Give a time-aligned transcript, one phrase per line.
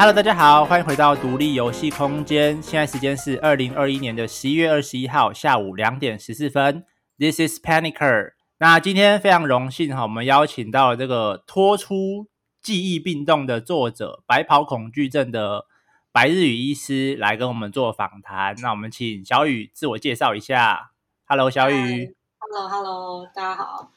[0.00, 2.62] Hello，大家好，欢迎回到独立游戏空间。
[2.62, 6.84] 现在时间是二零二一年的十一月二十一号下午两点十四分。
[7.18, 8.34] This is Panicer。
[8.60, 12.28] 那今天非常荣幸哈，我们邀请到了这个拖出
[12.62, 15.64] 记忆病动的作者，白袍恐惧症的
[16.12, 18.54] 白日宇医师来跟我们做访谈。
[18.62, 20.92] 那我们请小雨自我介绍一下。
[21.26, 22.14] Hello，小雨。
[22.38, 23.90] Hello，Hello，大家好。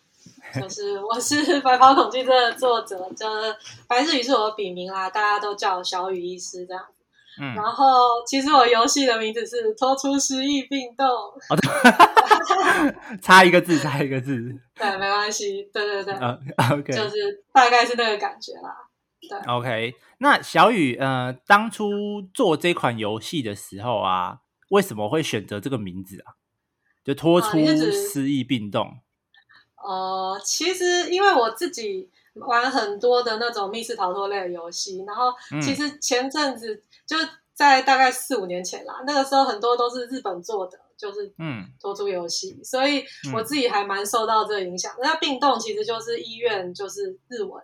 [0.60, 3.56] 就是我是白袍恐惧症的作者，就是
[3.88, 6.84] 白日宇是我的笔名啦，大家都叫我小雨医师这样。
[7.40, 7.86] 嗯，然后
[8.28, 11.08] 其实我游戏的名字是拖出失忆病动。
[11.08, 14.36] 哦，对， 差一个字，差一个字。
[14.76, 15.64] 对，没关系。
[15.72, 16.14] 对对对。
[16.16, 16.38] 嗯
[16.72, 16.92] ，OK。
[16.92, 18.76] 就是大概是那个感觉啦。
[19.30, 19.94] 对，OK。
[20.18, 24.40] 那小雨，呃，当初做这款游戏的时候啊，
[24.70, 26.36] 为什么会选择这个名字啊？
[27.04, 27.58] 就拖出
[27.92, 28.86] 失忆病动。
[28.86, 28.94] 哦、
[29.84, 37.18] 呃，其实因为我自己玩很多的那种密室逃脱类的游戏，然后其实前阵子就
[37.54, 44.94] 在大概四五年前啦，那个时候很多都是日本做的，就是嗯拖出游戏，嗯、所以我自己还蛮受到这个影响。
[45.02, 47.62] 那、嗯、病动其实就是医院，就是日文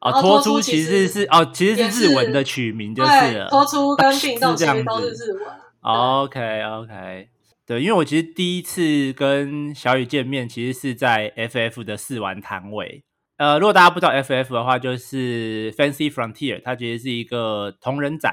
[0.00, 5.42] 哦，拖出其实是哦，其实是日文的取名就是了，脱出跟 病动其实都是日文。
[5.82, 7.28] OK OK。
[7.68, 13.04] 对，因为我其实第一次跟小雨见面，其实是在 FF 的试玩摊位。
[13.36, 18.32] 呃，如果大家不知道 FF 的话，就是 Fantasy Frontier，它其实是一个同人展，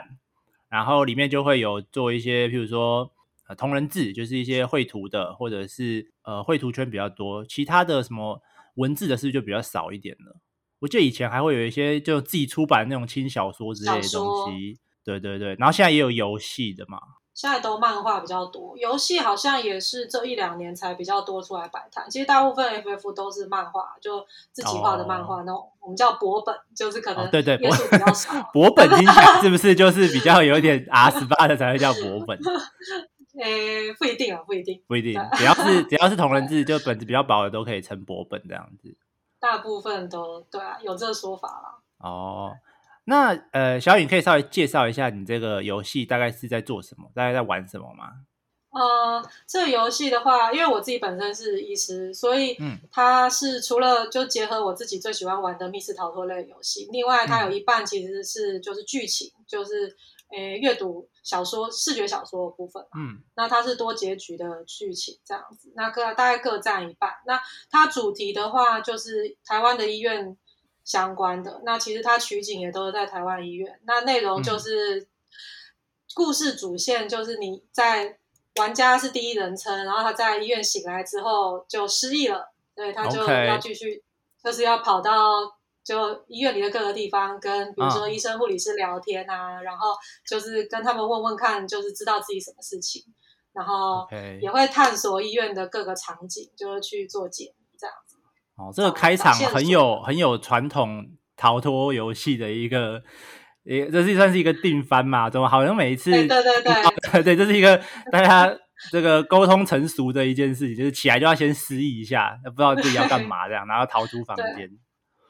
[0.70, 3.12] 然后里面就会有做一些，譬如说
[3.50, 8.42] 呃同人志，就是一些绘图的，或者是呃绘图圈比较多，其他的什么
[8.76, 10.38] 文字的事就比较少一点了。
[10.80, 17.00] 我记得以前还会有一些就自己出版的那种轻小说之类的东西，对对对，然后现在也有游戏的嘛。
[17.36, 22.10] 现在都漫画比较多，游戏好像也是这一两年才比较多出来摆摊。
[22.10, 25.66] 其实大部分 FF 都是漫画，就自己画的漫画，那种、oh.
[25.82, 28.50] 我们叫薄本，就是可能对对页数比较少。
[28.54, 32.40] 薄本听起来是不是就是比较有点 R 十八的才会叫薄本？
[33.38, 35.22] 诶、欸，不一定啊，不一定，不一定。
[35.34, 38.96] 只要是只要是同人志，就本子比较薄的都可以称薄本这样子。
[39.42, 41.76] 大部分都对啊，有这个说法啦。
[41.98, 42.54] 哦。
[43.08, 43.12] Oh.
[43.14, 48.10] 那呃，小雨你可以稍微介绍一下你这个游戏大概是在做什么，大概在玩什么吗？
[48.72, 59.96] 呃，这个游戏的话，因为我自己本身是医师，所以嗯，它是除了就结合我自己最喜欢玩的密室逃脱类游戏，另外它有一半其实是就是剧情，嗯、就是
[60.32, 62.84] 诶阅读小说、视觉小说的部分。
[62.98, 67.12] 嗯，那它是多结局的剧情这样子，那各大概各占一半。
[67.28, 67.40] 那
[67.70, 70.36] 它主题的话，就是台湾的医院。
[70.86, 73.82] 相关的，那其实它取景也都是在台湾医院。
[73.86, 75.08] 那内容就是
[76.14, 78.20] 故事主线，就是你在
[78.58, 84.04] 玩家是第一人称，然后他在医院醒来之后就失忆了，所以他就要继续，
[84.44, 93.04] 就是要跑到就医院里的各个地方，跟比如说医生、护理师聊天啊，然后就是跟他们问问看，就是知道自己什么事情，
[93.54, 94.08] 然后
[94.40, 97.65] 也会探索医院的各个场景，就是去做解谜。
[98.58, 101.06] 哦，这个开场很有很有传统
[101.36, 103.04] 逃脱游戏的一个，
[103.64, 105.30] 也，这是算是一个定番嘛？
[105.30, 106.74] 怎么好像每一次对对对
[107.12, 107.78] 对， 对，这是一个
[108.14, 108.50] 大家
[108.92, 114.70] 这个沟通成熟的一件事情，就是起来就要先失意一下，不知道自己要干嘛这样，然后逃出房 间。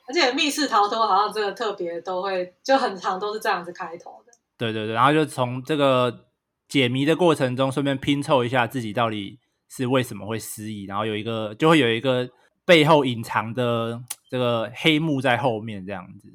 [0.07, 4.31] 而且密室逃脱好像这个特别都会就很长都是这样子开头的。
[4.55, 6.27] 对对对，然后就从这个
[6.67, 12.29] 解谜的过程中，顺便拼凑一下自己到底是为什么会失忆，然后有一个就会有一个。
[12.65, 16.33] 背后隐藏的这个黑幕在后面，这样子。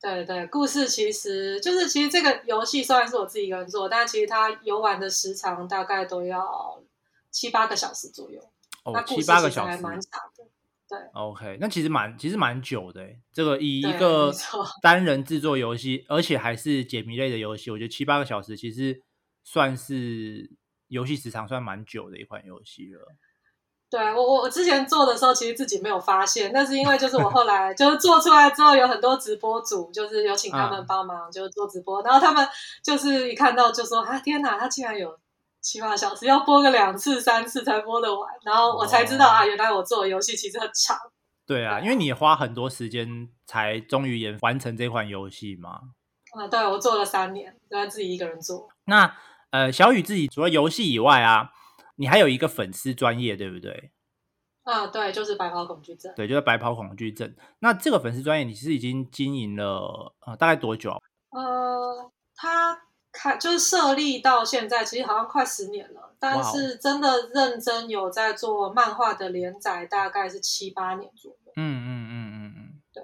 [0.00, 6.80] 对对，故事其实就是，其实这个游戏虽然是我自己一个人做，但其实它游玩的时长大概都要
[7.30, 8.40] 七八个小时左右。
[8.84, 10.44] 哦，七八个小时还蛮长的。
[10.88, 13.06] 对，OK，那其实蛮其实蛮久的。
[13.32, 14.32] 这个以一个
[14.80, 19.02] 单人制作游戏，而且还是解谜类的游戏，我觉得七八个小时其实
[19.44, 20.48] 算是
[20.86, 23.00] 游戏时长算蛮久的一款游戏了。
[23.90, 32.46] 对我我我之前做的时候，其实自己没有发现，那是因为就是我后来 就是做出来之后，有很多直播主，就是有请他们帮忙，就是做直播，嗯、然后他们
[32.84, 35.18] 就是一看到就说啊天哪，他竟然有
[35.62, 40.94] 七八小时，要播个两次三次才播得完，然后我才知道、哦、啊，原来我做的游戏其实很长。
[41.46, 45.80] 对啊，因为你花很多时间才终于也完成这款游戏嘛。
[46.38, 48.68] 啊，对，我做了三年，都在自己一个人做。
[48.84, 49.14] 那
[49.50, 51.52] 呃，小雨自己除了游戏以外啊。
[51.98, 53.90] 你还有一个粉丝专业，对不对？
[54.62, 56.12] 啊，对，就是白袍恐惧症。
[56.14, 57.34] 对，就是白袍恐惧症。
[57.60, 60.90] 那这个粉丝专业你是已经经营了呃大概多久？
[61.30, 66.14] 呃，他开就是设立到现在，其实好像快十年了。
[66.20, 71.52] 但是真的认真有在做漫画的连载，大概是七八年左右。
[71.56, 73.02] 嗯嗯嗯嗯嗯，对。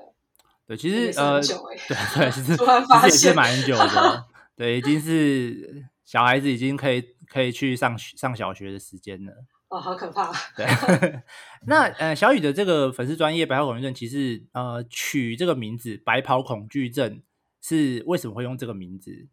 [0.67, 4.27] 对，其实呃，对对，其实突然发现其实也是蛮久的，
[4.57, 9.33] 对，已经是小孩子已经可以可以去上上小学的时间了。
[9.69, 10.31] 哦，好可怕！
[10.57, 10.67] 对，
[11.67, 17.23] 那呃，小雨的这个粉丝专业白袍恐惧症，其实呃取这个名字“白袍恐惧症”
[17.61, 19.29] 是为什么会用这个名字？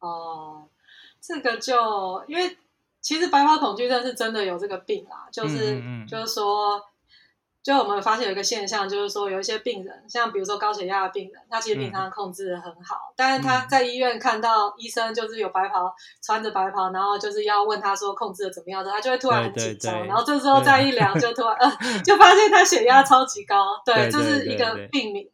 [0.00, 0.68] 哦，
[1.20, 2.56] 这个就因为
[3.00, 6.82] 其实白袍恐惧症是真的有这个病啦，就是嗯嗯就是说。
[7.66, 15.92] 就我们发现有一个现象，就是说有一些病人，像比如说高血压的病人，他其实平常控制的很好，嗯、但是他在医院看到医生就是有白袍，
[16.22, 21.68] 穿着白袍，然后就是要问他说控制的怎么样的，他就会突然很紧张，对对对，然后这时候再一量就突然呃，
[22.06, 25.28] 就发现他血压超级高，对，这是一个病名，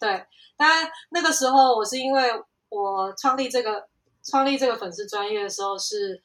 [0.00, 0.24] 对。
[0.56, 2.32] 但那个时候我是因为
[2.70, 3.86] 我创立这个
[4.24, 6.22] 创立这个粉丝专业的时候是。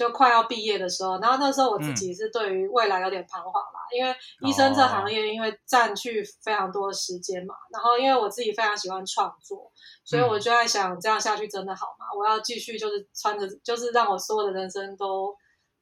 [0.00, 9.70] 就快要毕业的时候，然后那时候我自己是对于未来有点彷徨啦，嗯、因为医生这行业因为占据非常多的时间嘛，哦、然后因为我自己非常喜欢创作，
[10.02, 12.06] 所以我就在想，这样下去真的好吗？
[12.16, 15.36] 我要继续就是穿着，就是让我所有的人生都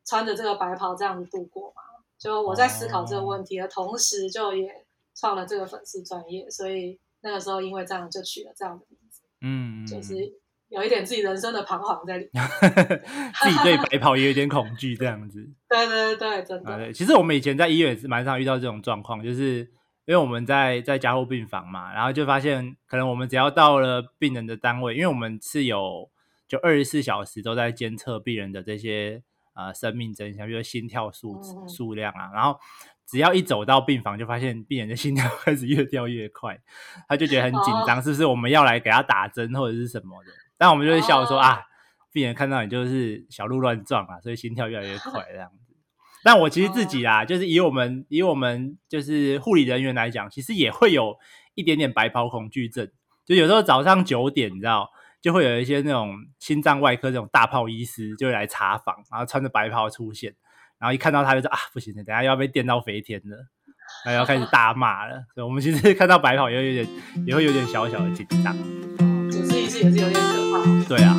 [0.05, 1.83] 穿着这个白袍这样子度过嘛？
[2.19, 10.41] 就我在思考这个问题的同时，就也创了这个粉丝专业，所以那个时候因为这样就取了这样的名字，嗯，就是。
[10.69, 12.45] 有一点自己人生的彷徨在里面，
[13.43, 15.49] 自己对白袍也有点恐惧，这样子。
[15.69, 16.77] 对对对，真的。
[16.77, 19.61] 对，其实我们以前在医院也是蛮常遇到这种状况，就是
[20.05, 26.11] 因为我们在在加护病房嘛，然后就发现，可能我们只要到了病人的单位，因为我们是有
[26.47, 29.23] 就二十四小时都在监测病人的这些
[29.55, 32.59] 呃生命真相，比如说心跳数数量啊，然后
[33.07, 36.59] 只要一走到病房，就发现病人的心跳开始越跳越快，
[37.09, 40.31] 他就觉得很紧张，是不是我们要来给他打针或者是什么的？
[40.59, 41.47] 但我们就会笑说、oh.
[41.47, 41.63] 啊，
[42.13, 45.75] 病人看到你就是小鹿乱撞啊，所以心跳越来越快这样子。
[46.25, 51.17] 但我其实自己啊，就是以我们以我们就是护理人员来讲，其实也会有
[51.55, 52.91] 一点点白袍恐惧症。
[53.25, 54.91] 就有时候早上九点，你知道，
[55.23, 60.35] 就会有一些那种心脏外科这种大炮医师就会来查房，然后穿着白袍出现，
[60.79, 63.37] 然后一看到他就说啊，不行了，等下又要被电到飞天了，
[64.05, 65.23] 然后要开始大骂了。
[65.35, 66.89] 所以我们其实看到白袍也会有点
[67.27, 69.08] 也会有点小小的紧张。
[69.79, 70.85] 也是有点可怕。
[70.89, 71.15] 对啊。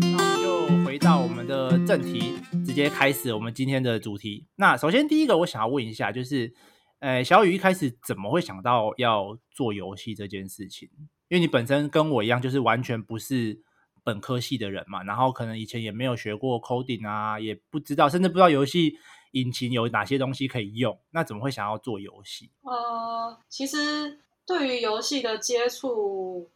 [0.00, 2.34] 那我们就回到我们的正题，
[2.64, 4.46] 直接开始我们今天的主题。
[4.54, 6.54] 那首先第一个，我想要问一下，就是，
[7.00, 10.88] 呃，小雨一开始怎么会想到要做游戏这件事情？
[11.30, 13.58] 因为你本身跟我一样，就是完全不是
[14.04, 18.94] 本科系的人嘛，然后可能以前也没有学过 coding 啊，也不知道，甚至不知道游戏。
[19.32, 20.98] 引擎有哪些东西可以用？
[21.10, 22.50] 那怎么会想要做游戏？
[22.62, 26.48] 呃，其实对于游戏的接触，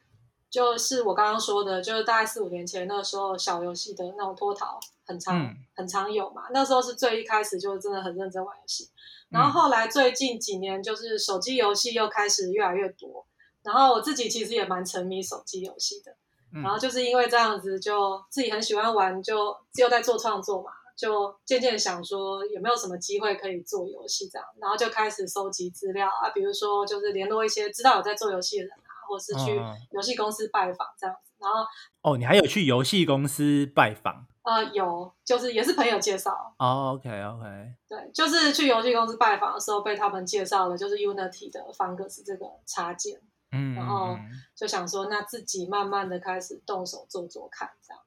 [0.49, 6.45] 就是我刚刚说的，就是大概四五年前那时候，小游戏的那种脱逃很常、嗯、很常有嘛。
[6.53, 8.89] 那时候是最一开始就真的很认真玩游戏，
[9.29, 13.27] 然后后来最近几年就是手机游戏又开始越来越多，
[13.63, 16.17] 然后我自己其实也蛮沉迷手机游戏的，
[16.63, 20.71] 然后就是因为这样子，就自己很喜欢玩，就又在做创作嘛。
[20.97, 29.61] 就渐渐想说有没有什么机会可以做游戏这样，然后就开始收集资料啊，比如说就是联络一些知道有在做游戏的人啊，或是去
[29.91, 31.33] 游戏公司拜访这样子。
[31.39, 31.67] 然后
[32.01, 34.27] 哦，你还有去游戏公司拜访？
[34.43, 36.55] 呃，有，就是也是朋友介绍。
[36.59, 37.45] 哦，OK OK，
[37.89, 43.21] 对，就是去游戏公司拜访的时候被他们介绍了，就是 Unity 的 Fungus 这个插件，
[43.53, 44.17] 嗯，然后
[44.55, 48.03] 就想说那自己慢慢的开始动手做做看这样。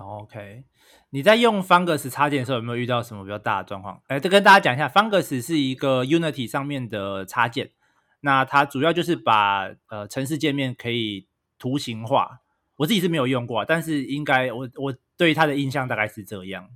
[0.00, 0.64] OK，
[1.10, 4.02] 你在用 Fungus 插件的时候有没有遇到什么比较大的状况？
[4.06, 7.72] 哎，再跟大家讲一下，Fungus 是一个 Unity 上面的插件，
[8.20, 11.26] 那它主要就是把呃城市界面可以
[11.58, 12.40] 图形化。
[12.76, 16.68] 我自己是没有用过，但是应该我我对它的印象大概是这样。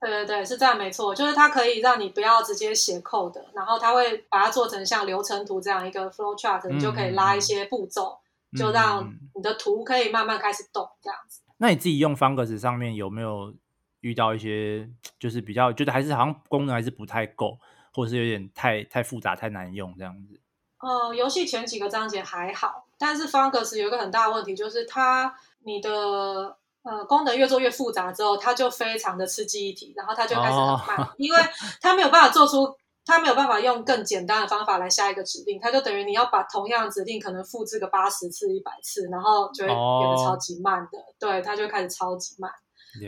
[0.00, 8.20] 对对对，是这样没错，就是它可以让你不要直接写 code，然后它会把它做成像流程图这样一个 flow chart，你就可以拉一些步骤，
[8.52, 11.40] 嗯、就让你的图可以慢慢开始动这样子。
[11.58, 13.54] 那你自己用 Fungus 上面有没有
[14.00, 14.88] 遇到一些，
[15.18, 17.58] 就是比较觉得还是好像功能还是不太够，
[17.92, 20.40] 或者是有点太太复杂、太难用这样子？
[20.78, 25.34] 呃，游戏前几个章节还好，但是 Fungus 有一个很大的问题，就是它
[25.64, 31.38] 你的呃功能越做越复杂之后，它就非常的吃记忆体，然后它就开始很慢，哦、因为
[31.80, 32.76] 它没有办法做出。
[33.08, 40.98] 他没有办法用更简单的方法来下一个指令，他就等于你要把同样的指令可能复制个八十次、一百次，然后就会变得超级慢的。
[40.98, 41.14] Oh.
[41.18, 42.52] 对，他就会开始超级慢。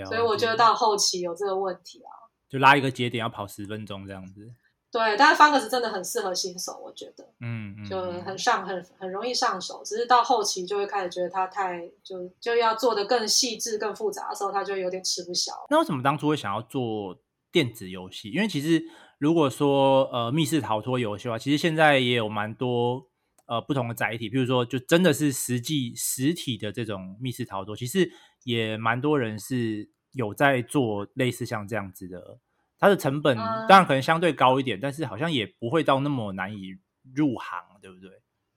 [0.06, 2.10] 所以我觉得到后期有这个问题啊，
[2.48, 4.50] 就拉一个节点要跑十分钟这样子。
[4.92, 15.52] 对，但是 Fungus 真的很适合新手，我觉得，嗯，嗯，就很上很很容易上手，只是到后期就会开始觉得它太就就要做的更细致、更复杂的时候，它就有点吃不消。
[15.68, 17.16] 那为什么当初会想要做
[17.52, 18.30] 电子游戏？
[18.30, 18.82] 因为其实
[19.20, 23.06] 如果说呃密室逃脱游戏的话，其实现在也有蛮多
[23.46, 28.10] 呃不同的载体，比如说就真的是实际实体的这种密室逃脱，其实
[28.44, 32.38] 也蛮多人是有在做类似像这样子的，
[32.78, 33.36] 它的成本
[33.68, 36.78] 当然可能相对高一点，但是好像也不会到那么难以
[37.14, 38.10] 入行，对不对？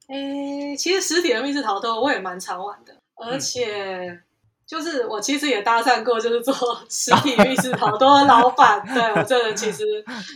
[0.08, 4.22] 诶，其实实体的密室逃脱我也蛮常玩的，而且
[4.66, 6.54] 就是我其实也搭讪过，就是做
[6.90, 8.86] 实体密室好多老板。
[8.94, 9.84] 对，我这人其实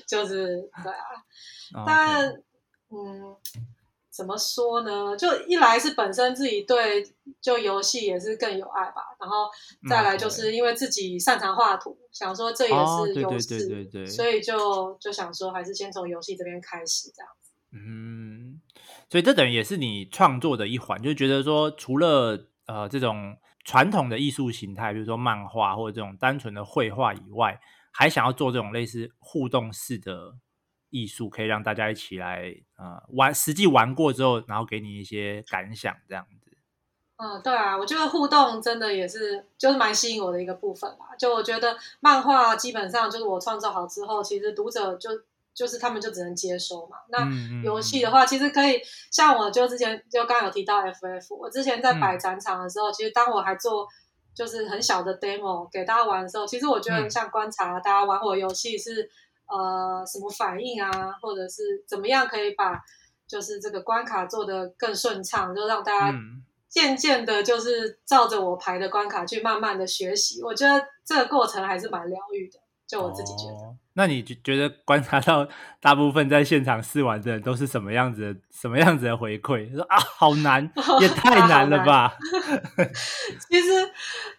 [0.05, 2.29] 就是对啊，但
[2.89, 3.35] 嗯，
[4.09, 5.15] 怎么说呢？
[5.17, 7.03] 就一来是本身自己对
[7.41, 9.49] 就游戏也是更有爱吧，然后
[9.89, 17.51] 再来就是因为自己擅长画图，想说这也是优势，对对对，所以就就想说还是先从游戏这边开始这样子。
[17.71, 18.61] 嗯。
[19.09, 27.59] 所以这等于也是你创作的一环，就觉得说，除了呃这种传统的艺术形态，比如说漫画或者这种单纯的绘画以外，
[27.91, 30.37] 还想要做这种类似互动式的
[30.89, 36.57] 艺术，可以让大家一起来呃玩，实际玩过之后，然后给你一些感想，这样子。
[37.17, 41.13] 嗯，对啊，我觉得互动真的也是就是蛮吸引我的一个部分吧。
[41.19, 45.09] 就我觉得漫画基本上就是我创作好之后，其实读者就。
[45.57, 46.97] 就是他们就只能接收嘛。
[47.09, 47.27] 那
[47.63, 48.79] 游戏的话，其实可以
[49.11, 53.87] 像我就之前就刚刚有提到 FF，我之前在摆展场的时候，嗯、其实当我还做
[54.35, 59.09] 就是很小的 demo 给大家玩的时候，其实我觉得很像观察大家玩我游戏是
[59.47, 62.79] 呃什么反应啊，或者是怎么样可以把
[63.27, 66.17] 就是这个关卡做得更顺畅，就让大家
[66.69, 70.43] 渐渐的，就是照着我排的关卡去慢慢的学习。
[70.43, 72.59] 我觉得这个过程还是蛮疗愈的。
[72.87, 75.45] 就我自己觉得，哦，那你觉得观察到
[75.81, 78.39] 大部分在现场试玩的人都是什么样子的？
[78.49, 79.71] 什么样子的回馈？
[79.75, 82.15] 说啊，好难，也太难了吧！
[83.49, 83.91] 其实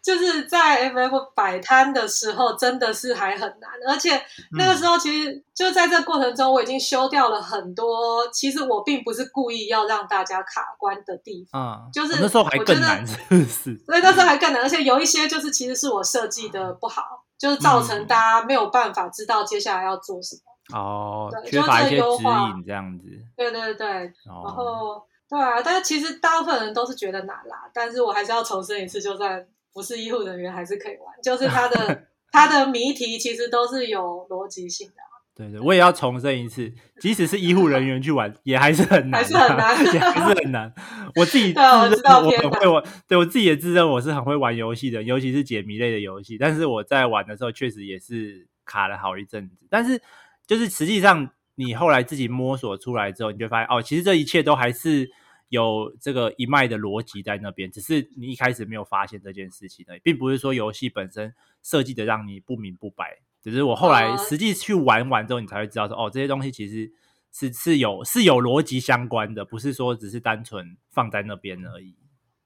[0.03, 4.21] 就是在 FF 摆摊的时候，真的是还很难，而且
[4.53, 8.27] 那个时候其实就在这过程中，我已经修掉了很多。
[8.33, 13.79] 其实我并不是故意要让大家卡关的地方，嗯，就是那时候还更难， 是不是？
[13.85, 17.27] 所以那时候还更难，而且有一些就是其实是我设计的不好。
[17.39, 23.05] 就是造成大家没有办法知道接下来要做什么哦，缺乏一些指引这样子。
[23.37, 23.87] 对对对，
[24.27, 27.71] 哦、然后对啊，但是其实大部分人都是觉得难啦。
[27.73, 35.08] 但是我还是要重申一次，就算不是医护人员还是可以玩，就是它的 它的谜题其实都是有逻辑性的。
[35.39, 40.75] 对对，我也要重申一次，即使是医护人员去玩，也还是很难，还是很难，也还是很难。
[41.15, 46.37] 我自己 自认我很会玩，对我自己也自认我是很会玩游戏的，尤其是解谜类的游戏。
[46.37, 49.65] 但是我在玩的时候，确实也是卡了好一阵子。
[49.71, 50.03] 但是
[50.45, 55.09] 就是实际上，你后来自己摸索出来之后，你就发现哦，其实这一切都还是
[55.51, 63.19] 有这个一脉的逻辑在那边，只是你一开始没有发现这件事情而已，并不是说游戏本身设计的让你不明不白。
[63.43, 66.91] 只是我后来实际去玩完之后，你才会知道说，哦，这些东西其实
[67.33, 71.95] 是是有是有逻辑相关的，不是说只是单纯放在那边而已。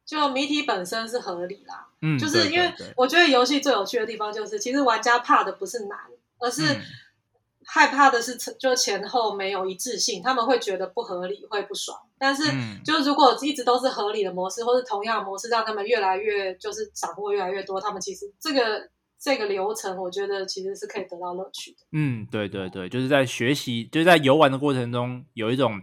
[0.04, 5.98] 就谜题本身是合理啦，嗯，就是因为我觉得游戏最有趣的地方就是，其实玩家怕的不是难，
[6.38, 6.62] 而是
[7.64, 11.98] 害怕的是就前后没有一致性，他们会觉得不合理，会不爽。
[12.18, 12.42] 但是，
[12.84, 18.90] 就如果一直都是合理的模式，或是同样的模式，让他们越来越就是掌握越来越多，他们其实这个。
[19.22, 21.76] 这个流程，我觉得其实是可以得到乐趣的。
[21.92, 25.80] 嗯，对对对，就是在学习，就是在游玩的过程中有一种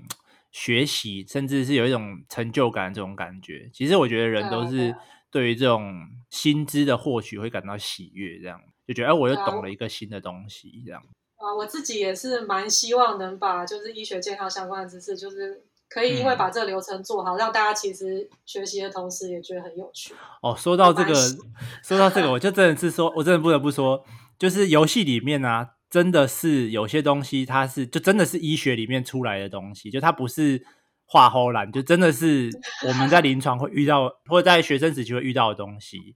[0.51, 3.69] 学习，甚至是有一种成就感这种感觉。
[3.73, 4.93] 其实我觉得人都是
[5.31, 11.01] 对于这种新知的获取会感到喜悦，这样就觉得哎，我又懂了一个新的东西，这样。
[11.37, 15.63] 啊，我自己也是蛮希望能把就是医学健康相关的知识，就是。
[15.89, 20.13] 可以，因为把这个流程做好，嗯、让大家其实学习的同时也觉得很有趣。
[20.43, 21.13] 哦，说到这个，
[21.83, 24.05] 说到这个，我就真的是说，我真的不得不说，
[24.37, 30.63] 就是游戏里面啊，真的是有些东西，它是就真的是医学里面出来的东西，就它不是
[31.05, 32.51] 画唬烂，就真的是
[32.87, 36.15] 我们在临床会遇到，或者在学生时期会遇到的东西。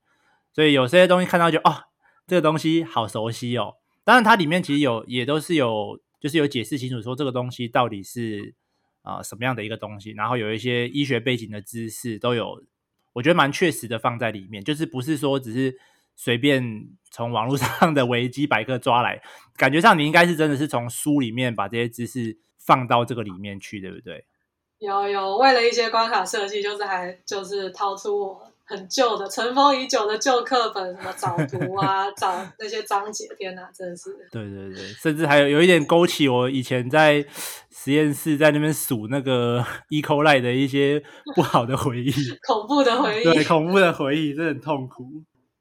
[0.53, 1.85] 所以有些东西看到就哦，
[2.27, 3.77] 这个东西好熟悉哦。
[4.03, 8.53] 当然，它里面其实有也都是有，就是有解释清楚说这个东西到底是。
[9.03, 10.11] 啊、什么样的一个东西？
[10.13, 12.63] 然后有一些医学背景的知识都有，
[13.13, 15.77] 我觉得蛮确实的放在里面，就是不是说只是
[16.15, 19.21] 随便从网络 上的维基百科抓来，
[19.55, 24.25] 感觉上你应该是真的是从书里面把这些知识放到这个里面去，对不对？
[24.79, 28.52] 有有，为了一些关卡设计，就是还就是掏出我。
[28.65, 34.09] 很旧的、尘封已久的旧课本，什么找图啊， 找那些章节，天哪，真的是。
[34.31, 37.25] 对对对，甚至还有有一点勾起我以前在
[37.69, 40.01] 实验室在那边数那个 E.
[40.01, 41.03] coli 的一些
[41.35, 42.11] 不好的回忆，
[42.47, 45.05] 恐怖的回忆，对，恐怖的回忆，真的很痛苦。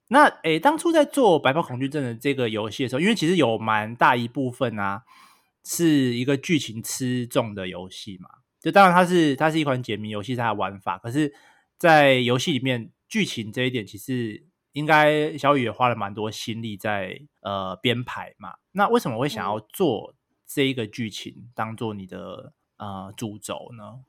[0.09, 5.02] 那诶，当初在做《白袍恐惧症》的这个游戏的时候，因为其实有蛮大一部分啊，
[5.64, 8.28] 是一个剧情吃重的游戏嘛。
[8.61, 11.32] 就当然它是它是一款解谜游戏，它的玩法，可是，
[11.83, 18.55] 在游戏里面剧情这一点，其实应该小雨也花了蛮多心力在呃编排嘛。
[18.71, 20.15] 那为什么会想要做
[20.47, 24.05] 这一个剧情当做你的呃主轴呢？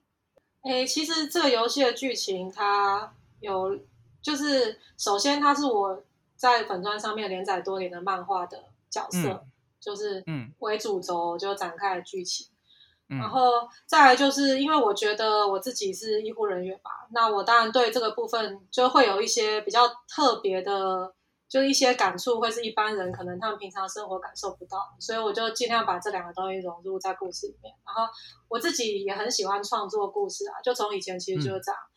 [0.69, 3.79] 诶，其实这个游戏的剧情它有。
[4.21, 6.01] 就是首先，它是我
[6.37, 9.51] 在粉砖上面连载多年的漫画的角色，嗯、
[9.81, 12.47] 就是嗯为主轴就展开的剧情，
[13.09, 21.13] 嗯、然后再来就是因为我觉得我自己是医护人员吧，那我当然对这个部分就会有一些比较特别的，
[21.49, 27.73] 就是一些感触，会是一般人可能他们平常生活感受不到，所以我就尽量把这两个东西融入在故事里面。
[27.85, 28.11] 然后
[28.47, 31.79] 我自己也很喜欢创作故事啊，就从以前其实就是这样。
[31.79, 31.91] 嗯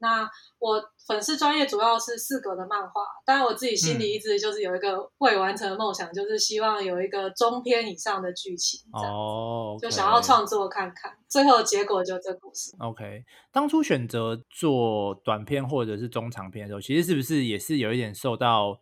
[0.00, 0.28] 那
[0.58, 12.74] 我粉丝专业主要是四格的漫画，但我自己心里一直就是有一个未完成的梦想，嗯、就是希望有一个中篇以上的剧情哦，okay、就想要创作看看，最后结果就这故事。
[12.78, 18.78] OK，当初选择做短片或者是中长篇的时候，其实是不是也是有一点受到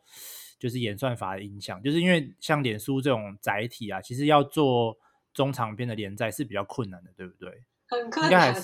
[0.58, 1.82] 就是演算法的影响？
[1.82, 4.96] 就是因为像脸书这种载体啊，其实要做
[5.32, 7.50] 中长篇的连载是比较困难的，对不对？
[7.88, 8.54] 很困难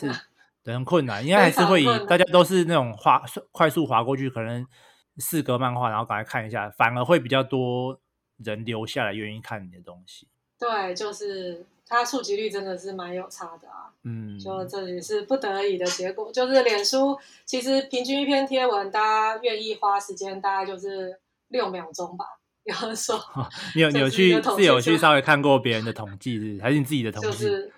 [0.65, 0.73] 的。
[0.73, 4.67] 很困难，应该还是会以大家都是那种划快速划过去，可能
[5.19, 8.01] 四格漫画，然后赶快看一下，反而会比较多
[8.39, 10.29] 人留下来愿意看你的东西。
[10.59, 13.91] 对，就是它触及率真的是蛮有差的啊。
[14.05, 22.25] 嗯，就这里是不得已的结果，就是脸书其实平均一篇贴文，大家愿意花时间大概就是六秒钟吧。
[22.65, 23.21] 有人说，
[23.75, 27.29] 你有你有去是有去稍微看过别人的统计，是还是你自己的统计？
[27.29, 27.73] 就是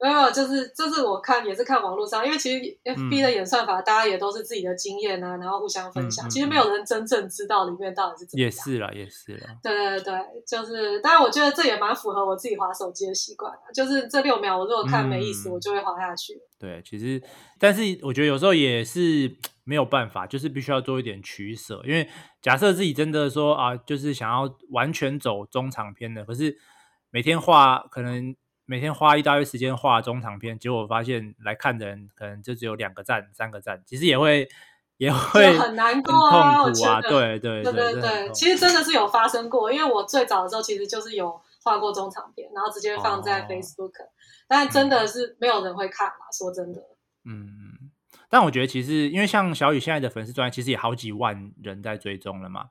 [0.00, 6.24] 没有，就是就是我看也是看网络上，因为其实 FB 的演算法，大家也都是自己的经验啊，嗯、然后互相分享。
[6.24, 8.46] 嗯嗯、其实没有人真正知道里面到底是怎么样。
[8.46, 9.46] 也是了，也是了。
[9.60, 10.14] 对对对，
[10.46, 13.52] 就是，当然我觉得这也蛮符合我自己滑手机的习惯。
[13.74, 16.40] 就是这六秒，我如果看没意思，嗯、我就会滑下去。
[16.60, 17.20] 对，其实，
[17.58, 21.82] 但是我觉得有时候也是没有办法，就是必须要做一点取舍。
[21.84, 22.08] 因为
[22.40, 26.56] 假设自己真的说啊，就是想要完全走中长篇的，可是
[27.10, 28.36] 每天画可能。
[28.70, 34.46] 每天花一大堆时间画中长篇，结果我发现来看的人可能就只有两个赞、三个赞，其实也会
[34.98, 37.08] 也会很难过啊，我觉得。
[37.08, 44.10] 对对对对对，其实真的是有发生过，因为我最早的时候其实就是有画过中长篇，然后直接放在 Facebook，哦，
[44.46, 46.82] 但真的是没有人会看嘛，说真的。
[47.24, 47.48] 嗯，
[48.28, 52.66] 但我觉得其实因为像小雨现在的粉丝专业其实也好几万人在追踪了嘛，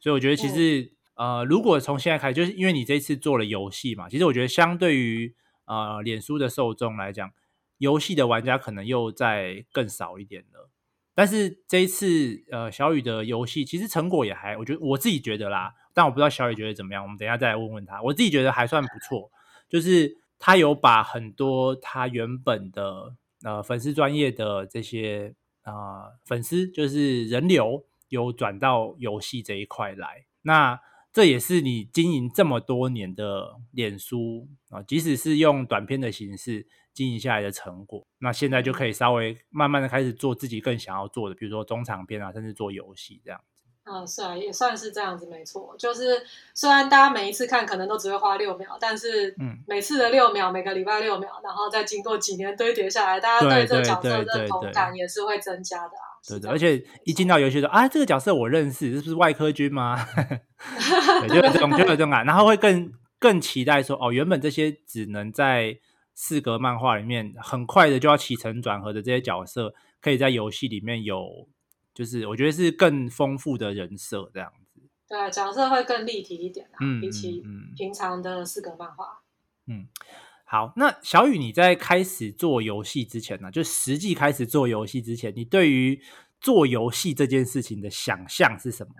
[0.00, 5.34] 所以我觉得其实、嗯、呃，如果从现在开始，就是因为你这次做了游戏嘛，其实我觉得相对于
[5.66, 7.30] 呃，脸书的受众来讲，
[7.78, 10.70] 游戏的玩家可能又在更少一点了。
[11.14, 17.02] 但是这一次，呃，小雨的游戏其实成果也还，我觉得我自己觉得啦，但我不知道小雨觉得怎么样。
[17.02, 18.00] 我们等一下再来问问他。
[18.02, 19.30] 我自己觉得还算不错，
[19.68, 30.24] 就是他有把很多他原本的呃粉丝专业的这些啊、呃、粉丝，就是人流，有转到游戏这一块来。
[30.40, 30.80] 那
[31.12, 43.62] 这也是你经营这么多年的脸书啊，即使是用短片的形式经营下来的成果，那现在就可以稍微慢慢的开始做自己更想要做的，比如说中长篇啊，甚至做游戏这样子。
[43.84, 45.74] 嗯，是啊，也算是这样子，没错。
[45.76, 46.22] 就是
[46.54, 56.11] 虽然大家每一次看可能都只会花六秒，但是嗯，每次的六秒，每个礼拜六秒，然后再经过几年堆叠下来，大家对这个角色的认同感也是会增加的啊。
[56.28, 59.98] 对对，而且一进到游戏说啊，这个角色我认识，这是不是外科君吗？
[61.20, 65.76] 对，就有这种，就有这种感，然后会更更期待说，哦，原本这些只能在
[66.14, 71.48] 四格漫画里面很快的就要起承转合的这些角色，可以在游戏里面有，
[71.92, 74.80] 就是我觉得是更丰富的人设这样子。
[75.08, 77.42] 对，角色会更立体一点啊，嗯、比起
[77.76, 79.06] 平常的四格漫画。
[79.66, 79.88] 嗯。
[80.52, 85.98] 好，那小雨你在开始做游戏之前呢，就实际开始做游戏之前，你对于
[86.42, 88.92] 做游戏这件事情的想象是什么？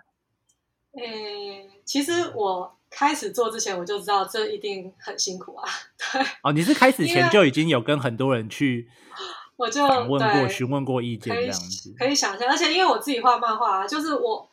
[0.99, 5.69] 诶、欸，其实我开始做之前，我就知道这一定很辛苦啊。
[6.15, 8.89] 对，哦，你是开始前就已经有跟很多人去，
[9.57, 12.49] 我就问过、询问过意见这样子，可以想象。
[12.49, 14.49] 而且因为我自己画漫画啊，就是我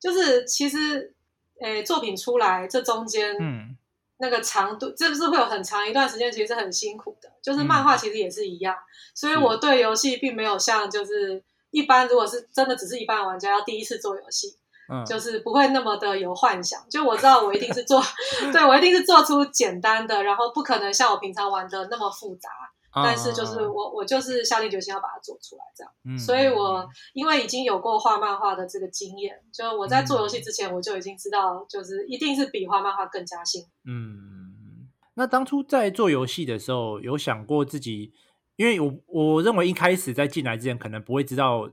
[0.00, 1.14] 就是其实
[1.60, 3.76] 诶、欸，作品出来这中间，嗯。
[4.20, 7.28] 那个长度，这不是会有很长一段时间，其实是很辛苦的。
[7.42, 14.56] 就是漫画其实也是一样，嗯、所以我对游戏并没有像就是一般，如果是真的只是一般玩家要第一次做游戏，
[14.92, 16.80] 嗯，就是不会那么的有幻想。
[16.90, 18.02] 就我知道我一定是做
[18.52, 22.50] 对我一定是做出简单的，然后不可能像我平常玩的那么复杂。
[22.92, 25.92] 但是就是我我就是下定决心要把它做出来，这样。
[26.04, 33.68] 嗯，所以我因为已经有过画漫画的这个经验，就我在做游戏之前，我就已经知道，就是一定是比画漫画更加辛苦。
[33.84, 38.12] 嗯，那当初在做游戏的时候，有想过自己，
[38.56, 41.70] 因为我我认为一开始在进来之前，可能不会知道，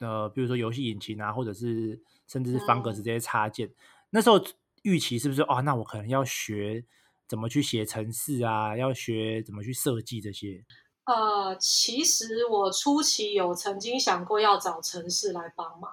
[0.00, 3.74] 呃，比如说游戏引擎啊，或者是甚至是方格子这些插件，嗯、
[4.10, 4.40] 那时候
[4.82, 5.60] 预期是不是哦？
[5.62, 6.84] 那我可能要学。
[7.26, 8.76] 怎么去写程式啊？
[8.76, 10.64] 要学怎么去设计这些？
[11.04, 15.92] 呃，其实我初期有曾经想过要找程式来帮忙，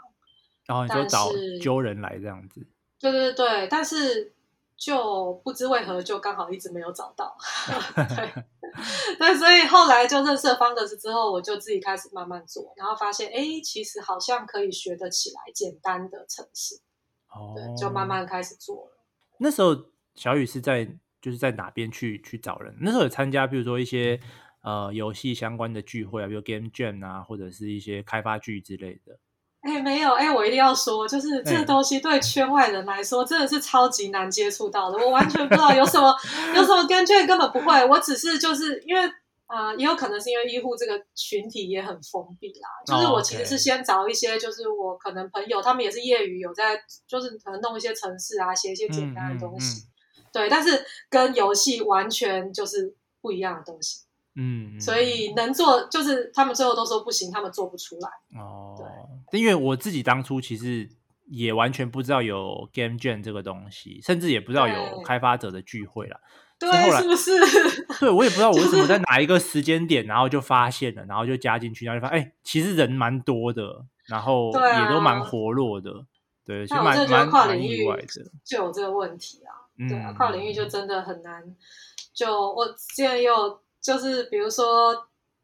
[0.65, 1.29] 然后、哦、你就找
[1.61, 2.65] 揪人来这样子。
[2.97, 4.31] 对对对，但是
[4.77, 7.35] 就不知为何就刚好一直没有找到。
[8.15, 8.43] 对，
[9.19, 16.75] 对，所以后来就认识了方格子之后，我就自己开始慢慢做，然后发现哎，其实好像可以学得起来简单的程式。
[17.27, 18.91] 哦，对，就慢慢开始做了。
[19.39, 19.75] 那时候
[20.15, 20.87] 小雨是在。
[21.21, 22.75] 就是在哪边去去找人？
[22.81, 24.19] 那时候有参加，比如说一些
[24.63, 29.19] 呃游戏相关的聚会啊，比如 Game Jam 啊，或者是一些开发剧之类的。
[29.61, 34.97] 哎、欸，没有，哎、欸，我一定要说，就是这个东西对圈外人来说真的是超级难接触到的。
[34.97, 36.11] 我完全不知道有什么
[36.55, 37.85] 有什么 Game Jam，根本不会。
[37.85, 39.01] 我只是就是因为
[39.77, 42.69] 也有可能是因为医护这个群体也很封闭啦。
[42.87, 49.81] 就是我其实是先找一些，就是我可能朋友他们也是业余有在，就是可能弄一些程式啊，写一些简单的东西。
[49.81, 49.90] 嗯嗯嗯
[50.31, 58.09] 对，但是跟游戏完全就是不一样的东西，嗯，所以能做就是他们最后都说不行，他们做不出来。
[58.39, 58.75] 哦，
[59.29, 60.89] 对，因为我自己当初其实
[61.27, 66.19] 也完全不知道有 Game Jam 这个东西，甚至也不知道有开发者的聚会啦。
[66.57, 67.85] 对，是，是不是？
[67.99, 75.91] 对，我也不知道我为什么在哪一个时间点，然后就发现了，然后就加进去，然后就发现，哎，其实人蛮多的，然后也都蛮活络的，
[76.45, 79.60] 对，其实蛮蛮蛮意外的，就有这个问题啊。
[79.89, 81.43] 对啊，跨领域就真的很难。
[82.13, 84.93] 就我之前有，就是比如说，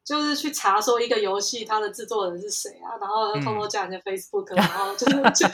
[0.06, 5.46] 就是去查说一个游戏它的制作人是谁啊，然后偷偷加人家 Facebook，、嗯、然后就是去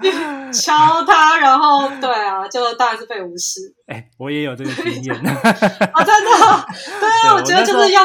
[0.00, 3.74] 去敲 他，然后对啊，就当然是被无视。
[3.86, 5.14] 哎、欸，我也有这个经验。
[5.18, 6.66] 啊，真的？
[7.00, 8.00] 对啊，我觉得就是要，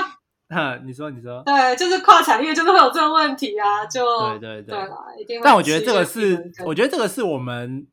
[0.84, 5.44] 你说你说，对，就是跨产业就是会有这个问题啊，就对对对，对啦，一定会。
[5.46, 7.88] 但我觉得这个是，我觉得这个是我们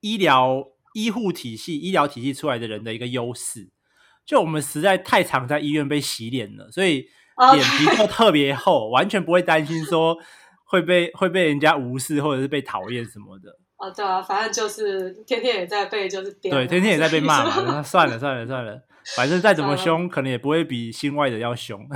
[0.00, 0.64] 医疗。
[1.04, 3.68] 医护体系、医疗体系出来的人的一个优势，
[4.26, 7.06] 就我们实在太常在医院被洗脸了，所以
[7.54, 10.16] 脸皮就特别厚.完全不会担心说
[10.64, 13.50] 会被会被人家无视或者是被讨厌什么的。
[13.76, 17.80] 啊，对啊，反正就是天天也在被就是，对，天天也在被骂嘛。
[17.80, 18.82] 算了算了算了，
[19.16, 21.86] 反正再怎么凶，可能也不会比心外的要凶。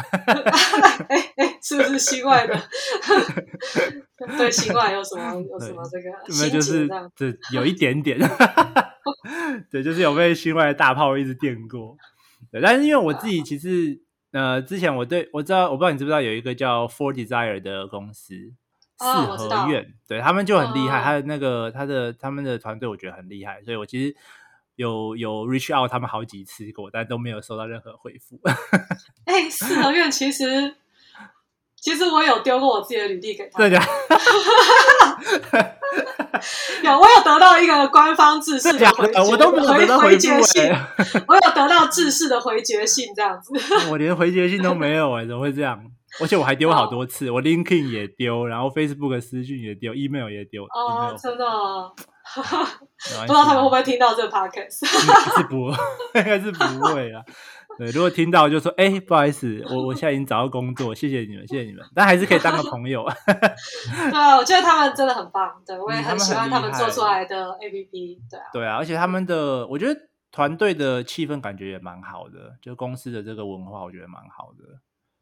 [1.08, 2.58] 哎哎，是不是心外的？
[4.38, 6.10] 对心外有什么有什么这个？
[6.40, 8.18] 没有，就是这有一点点。
[9.70, 11.96] 对，就是有被心外的大炮一直电过。
[12.50, 14.00] 对，但是因为我自己其实
[14.32, 18.34] 呃，之前我对我知道，我不知道你知不知道有一个叫 Four Desire 的公司。
[18.98, 24.14] 四合院，对他们就很厉害，哦、他的那个他的他们的团队，我觉得很厉害，所以我其实
[24.76, 28.40] 有有 reach out 他们好几次过，但都没有收到任何回复。
[29.26, 30.76] 哎、欸，四合院其实
[31.76, 33.84] 其实我有丢过我自己的履历给他们， 对的，
[36.82, 40.62] 有我有得到一个官方制式的回，我都没有得到回绝信，
[41.26, 43.52] 我有得到制式的回绝信，这样子，
[43.90, 45.82] 我连回绝信都没有哎、欸，怎么会这样？
[46.20, 50.64] 而且我还丢好多次，我 LinkedIn 也丢，然后 Facebook 私讯也丢，email 也丢。
[50.64, 51.44] 哦，真的，
[52.34, 54.86] 不知道他们会不会听到这个 podcast？
[55.36, 55.70] 是不，
[56.18, 57.22] 应该是不会啊。
[57.78, 63.02] 对，如果听到就说，哎，不好意思，我我现在已经找到工作，谢谢你们，谢谢你们，但还是可以当个朋友。
[64.10, 68.44] 对啊，我觉得他们真的很棒，对，我也很喜欢他们做出来的 APP，对啊。
[68.52, 69.98] 对啊，而且他们的，我觉得
[70.30, 74.64] 团队的气氛感觉也蛮好的，就公司的这个文化，我觉得蛮好的。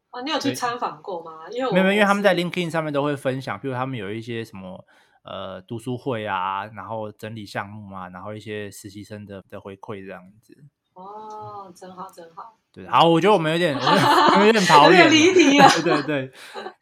[0.09, 1.47] 啊，你有去参访过吗？
[1.51, 4.85] 因为没有，因为他们在 LinkedIn 上面都会分享，比如他们有一些什么
[5.23, 10.57] 呃读书会啊，然后整理项目啊，然后一些实习生的的回馈这样子。
[10.93, 12.57] 哦，真好，真好。
[12.71, 15.67] 对，好，我觉得我们有点，我们有点跑远，有点离题了。
[15.83, 16.33] 对对对。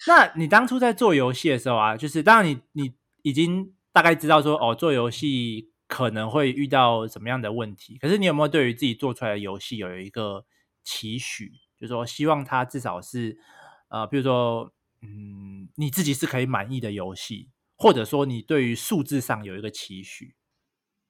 [0.08, 10.46] 那你当初在做游戏的时候啊，就是当然你你已经大概知道说哦，做游戏可能会遇到什么样的问题，可是你有没有对于自己做出来的游戏有一个
[10.84, 11.52] 期许？
[11.78, 13.38] 就是说，希望它至少是，
[13.88, 14.70] 呃，比如说，
[15.02, 17.48] 嗯，你自己是可以满意的游戏，
[17.80, 20.36] 或者说你对于数字上有一个期许。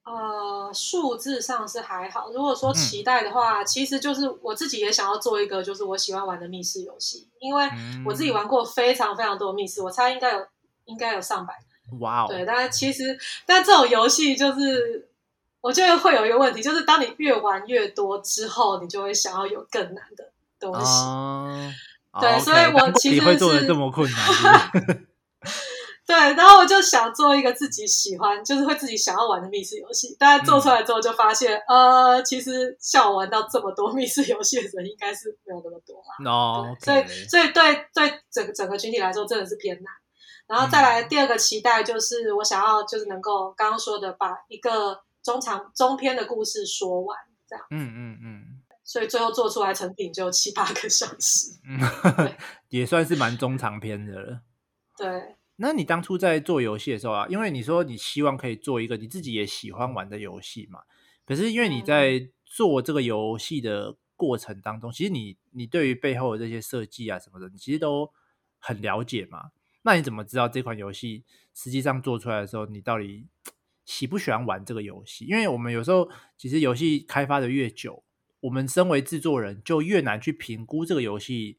[0.06, 2.32] 呃，数字上是还好。
[2.32, 7.70] 如果说期待的话，嗯、其实就是我自己也想要做一个，就是我喜欢玩的密室游戏，因为
[8.06, 10.48] 我自己玩过非常非常多的密室，我猜应该有
[10.86, 11.54] 应该有上百。
[12.00, 12.28] 哇哦！
[12.30, 15.10] 对，但是其实，但这种游戏就是，
[15.62, 20.32] 我觉得会有一个问题，就是当你越玩越多之后，你就会想要有更难的。
[20.60, 21.04] 东西。
[21.06, 21.72] 哦、
[22.20, 25.09] 对所以我其实是会做的这么困难。
[26.10, 30.16] 对，然后我就想做一个自己喜欢，就是会自己想要玩的密室游戏。
[30.18, 36.32] 但是做出来之后就发现，嗯、呃，其实像我玩到这么多密室游戏的人，应该是没有那么多啦。
[36.32, 39.94] 哦，所以所以对对整个整个群体来说，真的是偏难。
[40.48, 47.16] 然后再来第二个期待就是，我想要就是能够刚刚说的，把一个中长中篇的故事说完，
[47.48, 47.64] 这样。
[47.70, 48.44] 嗯嗯嗯。
[48.84, 51.52] 所以最后做出来成品就七八个小时。
[51.70, 52.34] 嗯，
[52.70, 54.42] 也算是蛮中长篇的了。
[54.98, 55.36] 对。
[55.62, 60.80] 那你当初在做游戏的时候啊，因为你说你希望可以做一个你自己也喜欢玩的游戏嘛，
[61.26, 68.10] 可是因为你在做这个游戏的过程当中，嗯、其实你你对于背后的这些设计啊什么的，你其实都
[68.58, 69.52] 很了解嘛。
[69.82, 73.28] 那你怎么知道这款游戏实际上做出来的时候，你到底
[73.84, 75.26] 喜不喜欢玩这个游戏？
[75.26, 78.02] 因为我们有时候其实游戏开发的越久，
[78.40, 81.58] 我们身为制作人就越难去评估这个游戏。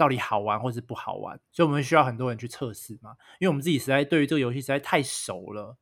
[0.00, 5.76] 到底好玩或是不好玩，所以我们需要很多人去测试嘛，因为我们自己实在对于这个游戏实在太熟了。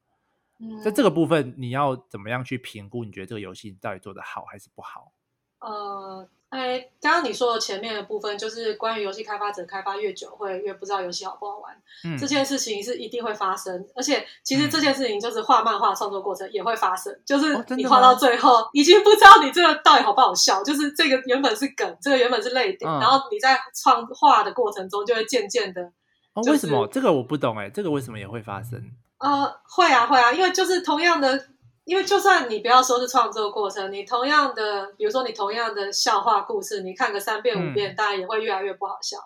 [0.58, 3.04] 嗯，在这个部分，你要怎么样去评估？
[3.04, 5.12] 你觉得这个游戏到底做的好还是不好？
[5.60, 6.28] 呃。
[6.50, 11.76] 哎，刚刚你说的前面的部分，就是关于游戏开发者开发越久，会越不知道游戏好不好玩。
[12.04, 25.82] 嗯，这件事情是一定会发生，而且其实这件事情就是画漫画创作过程也会发生，嗯、就是你画到最后已经不知道你这个到底好不好笑，就是这个原本是梗，这个原本是泪点，嗯、然后你在创画的过程中就会渐渐的、
[26.36, 26.48] 就是。
[26.48, 27.58] 哦，为什么这个我不懂？
[27.58, 28.82] 哎，这个为什么也会发生？
[29.18, 31.44] 呃，会啊，会啊，因为就是同样的。
[31.88, 39.16] 因为就算你不要说是创作过程，你同样的，比如说你同样的笑话故事，你看个三遍五遍，当然、嗯、也会越来越不好笑。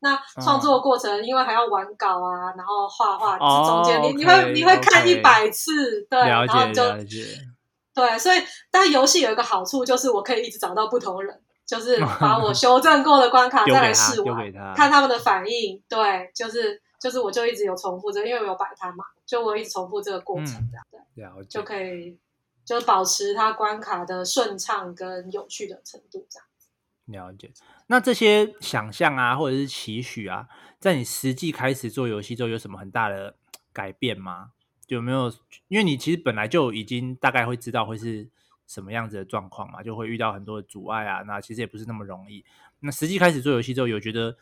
[0.00, 6.82] 那创作过程，嗯、因为还要玩稿啊，然后画画，这中间、哦、你你会你会看一百次，对，然后就
[7.94, 16.82] 对，所以但游戏有一个好处就是我可以一直找到不同人，就是把我 修正过的关卡再来试玩，他看他们的反应，对，就是。
[17.02, 22.18] 就是我就一直有重复这，因为我有摆摊嘛，就我一直重复这个过程这样，嗯、对，了解，就可以
[22.66, 26.68] 就保持它关卡的顺畅跟有趣的程度这样子。
[27.06, 27.50] 了解。
[27.86, 30.46] 那这些想象啊，或者是期许啊，
[30.78, 33.34] 在你实际开始做游戏之后，有什么很大的
[33.72, 34.50] 改变吗？
[34.88, 35.32] 有没有？
[35.68, 38.28] 因为你其实本来就已经大概会知道会是
[38.66, 41.22] 什么样子的状况嘛，就会遇到很多的阻碍啊。
[41.22, 42.44] 那其实也不是那么容易。
[42.80, 44.36] 那实际开始做游戏之后，有觉得？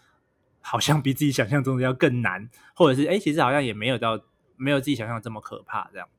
[0.62, 4.20] 好像比自己想象中的要更难，或者是哎，其实好像也没有到
[4.60, 6.12] 没有自己想象的这么可怕这样子。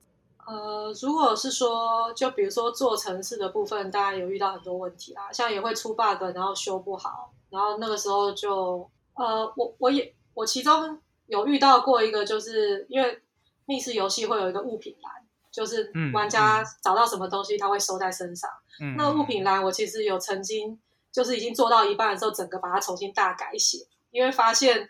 [0.48, 13.22] 呃，如果是说，就比如说做城市的部分，大家有遇到很多问题啦，像也会出 bug，然后修不好，然后那个时候就呃，我我也我其中有遇到过一个，就是因为
[13.66, 15.14] 密室游戏会有一个物品栏，
[15.52, 18.50] 就是玩家找到什么东西，他会收在身上。
[18.82, 20.78] 嗯，那个物品栏我其实有曾经
[21.12, 23.86] 就是已经做到一半的时候，整个把它重新大改写。
[24.12, 24.88] 因为发现，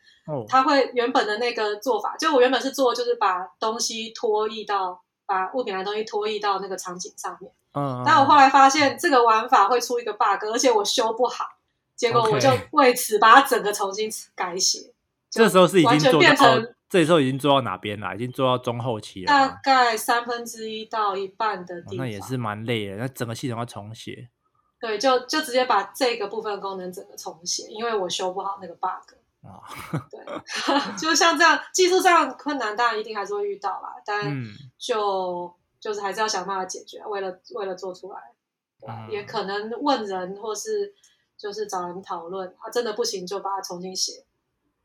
[0.48, 2.20] 他会原本的那个做法，oh.
[2.20, 7.52] 就我原本是做，就是把东西拖移到，把物品的东西拖移到那个场景上面。
[7.74, 8.04] 嗯。
[8.06, 11.46] 但我后来发现这个玩法会出一个 bug，而且我修不好，
[11.96, 14.92] 结果我就为此把它整个重新改写。
[15.30, 18.14] 这时候是已经做变成、哦，这时候已经做到哪边了？
[18.14, 19.28] 已经做到中后期了。
[19.28, 22.06] 大概三分之一到一半的地方。
[22.06, 24.28] 哦、那也是蛮累的，那整个系统要重写。
[24.82, 29.16] 对，就就直接把这个部分功能整个重写，因为我修不好那个 bug。
[29.44, 29.58] 啊，
[30.12, 30.24] 对，
[30.96, 34.24] 就像这样，技术上困难当然一定还是会遇到啦，但
[34.78, 38.20] 就、嗯、就是还是要想办法解决，为了为了做出来，
[39.10, 40.94] 也可能问人或是
[41.36, 44.24] 就是找人讨论啊，真的不行就把它重新写，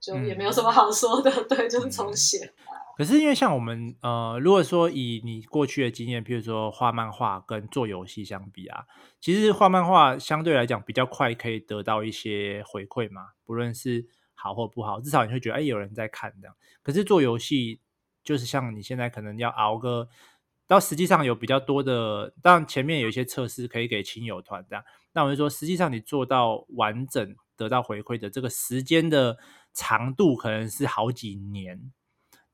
[0.00, 2.50] 就也没有什么好说的，嗯、 对，就是重写。
[2.96, 8.84] 可是因为像我们呃，如果说以你过去的经验，譬如说画漫画跟做游戏相比啊，
[9.20, 16.56] 其实画漫画相对来讲比较快可以得到一些回馈嘛，不论是好或不好，至少你会觉得哎，有人在看这样。
[16.82, 17.80] 可是做游戏
[18.24, 20.08] 就是像你现在可能要熬个，
[20.66, 24.82] 到实际上有比较多的，当然前面有一些测试可以给亲友团这样。
[25.12, 29.36] 那我就说，实际上你做到完整得到回馈的这个时间的
[29.72, 31.92] 长度，可能是好几年。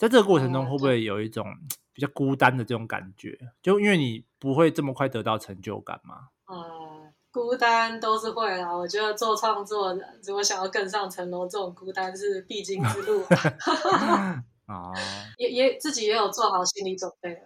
[0.02, 1.46] 在这个过程中，会不会有一种
[1.92, 3.38] 比较孤单的这种感觉？
[3.62, 6.26] 就因为你不会这么快得到成就感吗？
[6.52, 8.76] 嗯，孤单都是会啦。
[8.76, 13.22] 我觉得做创作的，如果想要更上层楼，这种孤单是必经之路。
[14.66, 14.92] 哦，
[15.38, 17.40] 也也自己也有做好心理准备。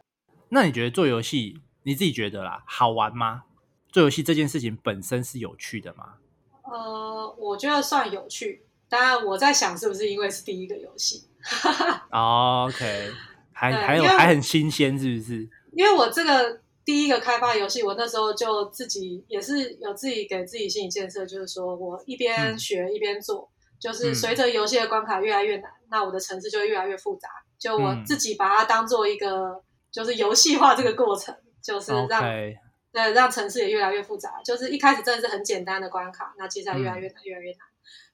[0.49, 3.43] 那你觉得做游戏，你自己觉得啦，好玩吗？
[3.91, 6.15] 做游戏这件事情本身是有趣的吗？
[6.63, 8.66] 呃，我觉得算有趣。
[8.89, 11.29] 当然，我在想是不是因为是第一个游戏。
[12.11, 13.11] 哦、oh，OK，
[13.53, 15.49] 还还有还很新鲜，是不是？
[15.73, 27.29] 因为我这个第一个开发游戏，我那时候就自己也是有自己给自己心理建设，就是说我一边学、嗯、一边做，就是随着游戏的关卡越来越难，嗯、那我的城市就越来越复杂。
[27.59, 32.57] 就我自己把它当做一个，就是游戏化这个过程，就是让 Okay.
[32.93, 34.41] 对让城市也越来越复杂。
[34.45, 37.59] 就是一开始真的是很简单的关卡，那接下来越来越难，嗯、越来越难。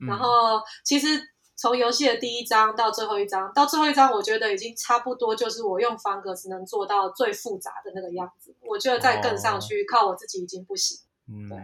[0.06, 1.20] 然后其实。
[1.54, 8.52] 从游戏的第一章到最后一章，到最后一章，我觉得已经差不多，就是我用方格子能做到最复杂的那个样子。
[8.62, 10.98] 我觉得再更上去，哦、靠我自己已经不行。
[11.28, 11.58] 嗯，对，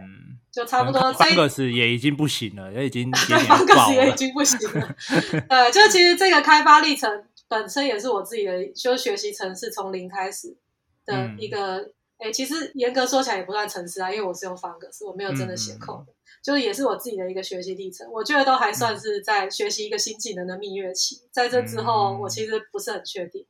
[0.53, 1.11] 就差不多。
[1.11, 4.95] 方格子也已经不行了，也已经对， 方格子也已经不行了。
[5.49, 10.55] 对，就其实这个开发历程本身也是我自己的，就学习层次从零开始
[11.03, 11.91] 的一个。
[12.19, 15.73] 哎、嗯，其实严格说起来也不算城市啊，因为我是用方格子，我没有真的写。
[15.73, 16.05] 嗯
[16.41, 21.17] 就是也是我自己的一个学习历程，我觉得都还算是在学习一个新技能的蜜月期。
[21.17, 23.45] 嗯、在这之后，我其实不是很确定。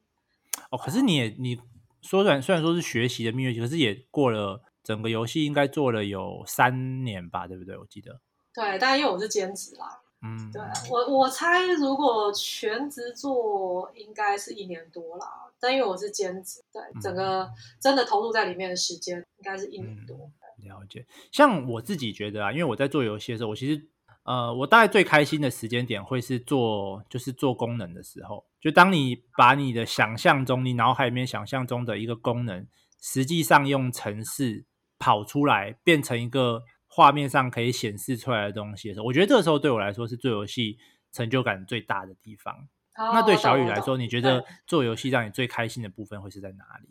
[0.72, 1.56] 哦，可是你也你
[2.02, 7.78] 说虽然虽然说是学习的蜜月期，可是也过了整个游戏应该做了有三年吧，对不对？
[7.78, 8.20] 我记得。
[8.54, 17.50] 对，但因为我是兼职啦，嗯，对我我猜如果全职做应该是一年多啦，但因为我是兼职，对，整个
[17.80, 20.18] 真的投入在里面的时间应该是一年多。
[20.18, 20.34] 嗯
[20.70, 23.90] 了解，像我自己觉得啊，因为我在做游戏的时候，我其实
[24.24, 32.68] 呃，我大概最开心的时间点会是做就是做功能的时候，就当你把你的想象中，你脑海里面想象中的一个功能，
[33.02, 34.66] 实际上用程式
[34.98, 40.78] 跑出来，变成一个画面上可以显示出来的东西的时候，我觉得这个时候对我来说是做游戏
[41.12, 42.68] 成就感最大的地方。
[42.96, 46.90] Oh, 那对小雨来说，你觉得做游戏让你最开心的部分会是在哪里？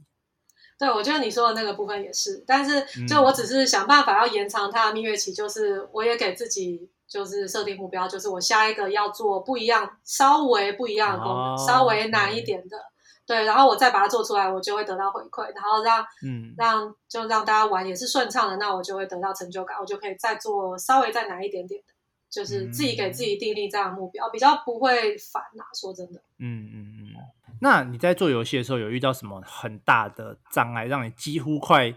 [0.78, 12.78] 对，我觉得你说的那个部分也是，但是就我只是想办法要延长它的蜜月期，就是我也给自己就是设定目标，就是我下一个要做不一样、稍微不一样的功能，哦、稍微难一点的，
[13.26, 16.54] 对，然后我再把它做出来，我就会得到回馈，然后让嗯。
[16.56, 21.92] 让就让大家玩也是顺畅的，那我就会得到成就感，我就可以再做稍微再难一点点的，
[22.30, 25.70] 就是自己给自己定立这样的目标，比较不会烦呐、啊。
[25.74, 27.07] 说真的，嗯嗯嗯。
[27.60, 31.94] 那你在做游戏的时候，有遇到什么很大的障碍，让你几乎快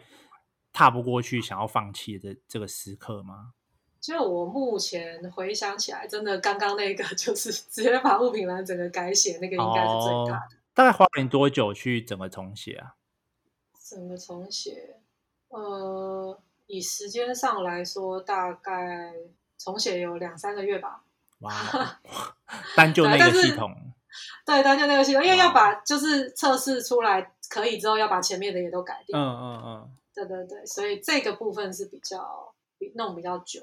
[0.73, 3.53] 踏不过去，想要放弃的这个时刻吗？
[3.99, 10.55] 就我目前回想起来，真的刚刚那个 就是直接把物品栏整个改写，那个应该是最大的。
[10.55, 12.95] 哦，大概花了你多久去整个重写啊？
[13.87, 14.97] 整个重写，
[15.49, 19.13] 呃，以时间上来说，大概
[19.59, 21.03] 重写有两三个月吧。
[21.41, 21.53] 哇
[22.75, 23.90] 单就那个系统。
[24.45, 29.17] 对，单就那个系统，因为要把就是测试出来可以之后，要把前面的也都改掉。
[29.17, 32.53] 嗯嗯嗯，对对对，所以这个部分是比较
[32.95, 33.61] 弄比较久。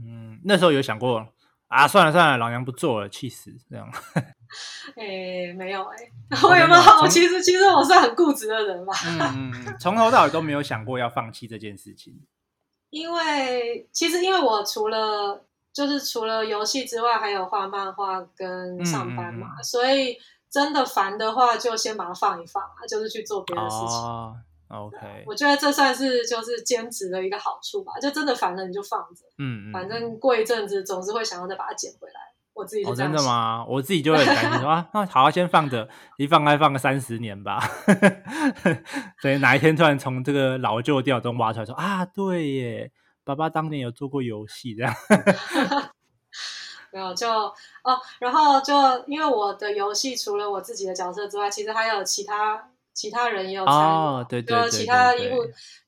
[0.00, 1.26] 嗯，那时候有想过
[1.68, 3.88] 啊，算了算了，老娘不做了，气死这样。
[4.96, 5.96] 哎，没有哎，
[6.42, 6.80] 我有没有？
[7.02, 8.92] 我其实其实我是很固执的人嘛。
[9.06, 12.20] 嗯嗯，从头到尾都没有想过要放弃这件事情。
[12.90, 15.44] 因为其实因为我除了。
[15.74, 20.16] 就是除了游戏之外，还有画漫画跟上班嘛，嗯嗯、所以
[20.48, 23.98] 真的烦的话，就先把它放一放啊，就是去做别的事情。
[23.98, 24.36] 哦、
[24.68, 27.92] OK，我觉得这算是就是兼职的一个好处吧。
[28.00, 29.24] 就真的烦了，你就放着。
[29.38, 32.14] 嗯，嗯反正过一阵子总是会想要再把它捡回来。
[32.54, 33.66] 我自己真的吗？
[33.68, 37.60] 我自己就会很担心说啊，那好，先放着，一放开放个三十年吧。
[39.20, 42.92] 所以哪一天突然从这个老旧电脑中挖出来说啊，对耶。
[43.24, 44.94] 爸爸当年有做过游戏，这样
[46.92, 48.72] 没有就哦，然后就
[49.08, 55.38] 因为我的游戏除了我自己的角色之外，其实还有其他其他人也有参与，哦、对对对，其他医护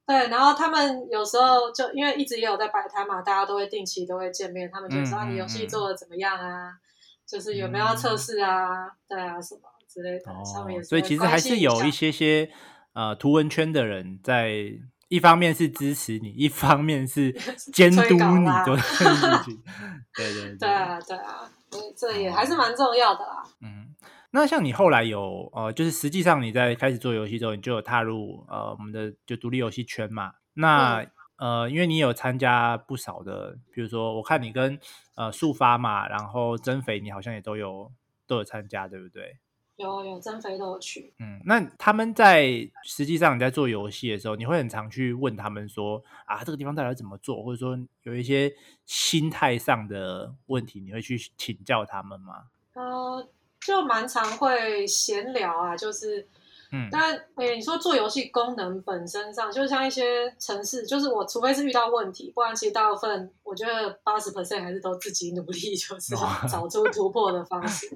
[0.04, 6.70] 对，然后他们有时候就因为一直也有在摆摊嘛，大家都会定期都会见面，他们就说、嗯、你游戏做的怎么样啊？
[6.70, 6.78] 嗯、
[7.24, 8.86] 就是有没有要测试啊？
[8.86, 10.82] 嗯、对啊，什么之类的，哦、上面。
[10.82, 12.50] 所以其实还是有一些些
[12.94, 14.72] 呃图文圈的人在。
[15.08, 17.32] 一方面是支持你，一方面是
[17.72, 18.18] 监督你
[18.64, 19.04] 做事
[19.44, 19.62] 情。
[20.16, 21.48] 对对对，对啊对啊，
[21.96, 23.42] 这也还是蛮重要的啦。
[23.60, 23.94] 嗯，
[24.30, 30.32] 那像你后来有呃，就是实际上你在开始做游戏之后，你就有踏入呃我们的就独立游戏圈嘛。
[30.54, 31.02] 那、
[31.36, 34.78] 嗯、呃，因为你有参加不少的，比如说我看你跟
[35.14, 37.92] 呃速发嘛，然后增肥，你好像也都有
[38.26, 39.38] 都有参加，对不对？
[39.76, 42.46] 有有增肥都有去，嗯，那他们在
[42.82, 48.50] 实际上你在做游戏的时候，你会很常去问他们说啊，这个地方到底要怎么做，或者说有一些
[48.86, 52.44] 心态上的问题，你会去请教他们吗？
[52.72, 53.28] 呃，
[53.60, 56.26] 就蛮常会闲聊啊，就是
[56.72, 66.16] 嗯，但诶，你说做游戏功能本身上，就像一些城市，就是我除非是遇到问题，不然其实大部分我觉得八十 percent 还是都自己努力，就是
[66.50, 67.86] 找出突破的方式。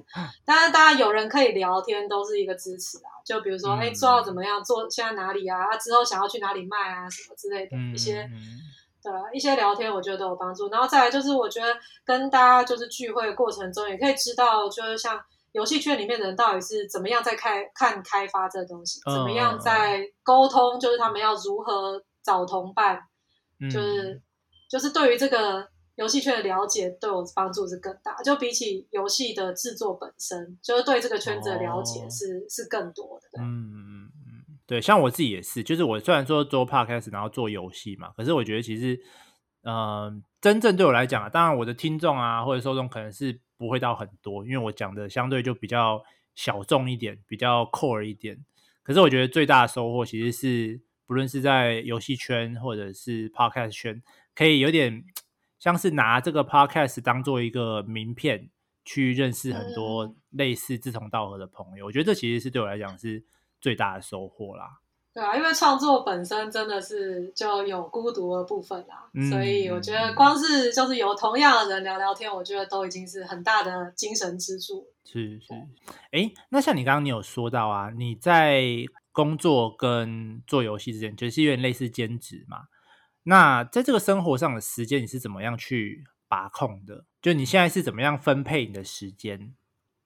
[0.45, 3.11] 当然，大家有人可以聊天，都是一个支持啊。
[3.25, 4.63] 就比如说，哎、嗯，做到怎么样？
[4.63, 5.59] 做现在哪里啊？
[5.65, 7.09] 啊，之后想要去哪里卖啊？
[7.09, 8.59] 什么之类的一些，嗯、
[9.03, 10.69] 对一些聊天，我觉得都有帮助。
[10.69, 15.19] 然后再来就是，我觉得跟大家就是聚会过程中，也可以知道，就是像。
[15.53, 18.99] 游戏圈里面的人到底是怎么样在开看开发这东西？
[19.05, 20.79] 怎么样在沟通？
[20.79, 22.99] 就是他们要如何找同伴？
[23.59, 24.21] 嗯、就是
[24.69, 28.15] 就是对于这个游戏圈的了解，对我帮助是更大。
[28.23, 33.41] 就比起游戏的制作本身，就是对这个圈子的了解是、哦、是更多的。
[33.41, 38.99] 嗯嗯嗯，对，像我自己也是，就是我虽然说做 podcast，然后做游戏嘛，可是我觉得其实，嗯、
[39.63, 43.39] 呃，真正对我来讲啊，当然我的听众啊或者受众可能是。
[43.61, 46.03] 不会到很多，因为我讲的相对就比较
[46.33, 48.43] 小众一点，比较 core 一点。
[48.81, 54.01] 可是我觉得最大的收获其实是，不论是在游戏圈或者是 podcast 圈，
[54.33, 55.03] 可以有点
[55.59, 58.49] 像是拿这个 podcast 当做一个名片，
[58.83, 61.85] 去认识很多类似志同道合的朋友。
[61.85, 63.23] 我觉得这其实是对我来讲是
[63.59, 64.80] 最大的收获啦。
[65.13, 74.87] 对啊，因为创作本身真的是就有孤独的部分啦，嗯，所以我觉得光是就是有同样的人聊聊天，我觉得都已经是很大的精神支柱。
[75.03, 75.53] 是是，
[76.11, 78.63] 哎，那像你刚刚你有说到啊，你在
[79.11, 82.67] 工作跟做游戏之间，就是有点类似兼职嘛？
[83.23, 87.03] 那在这个生活上的时间，你是怎么样去把控的？
[87.21, 89.53] 就你现在是怎么样分配你的时间？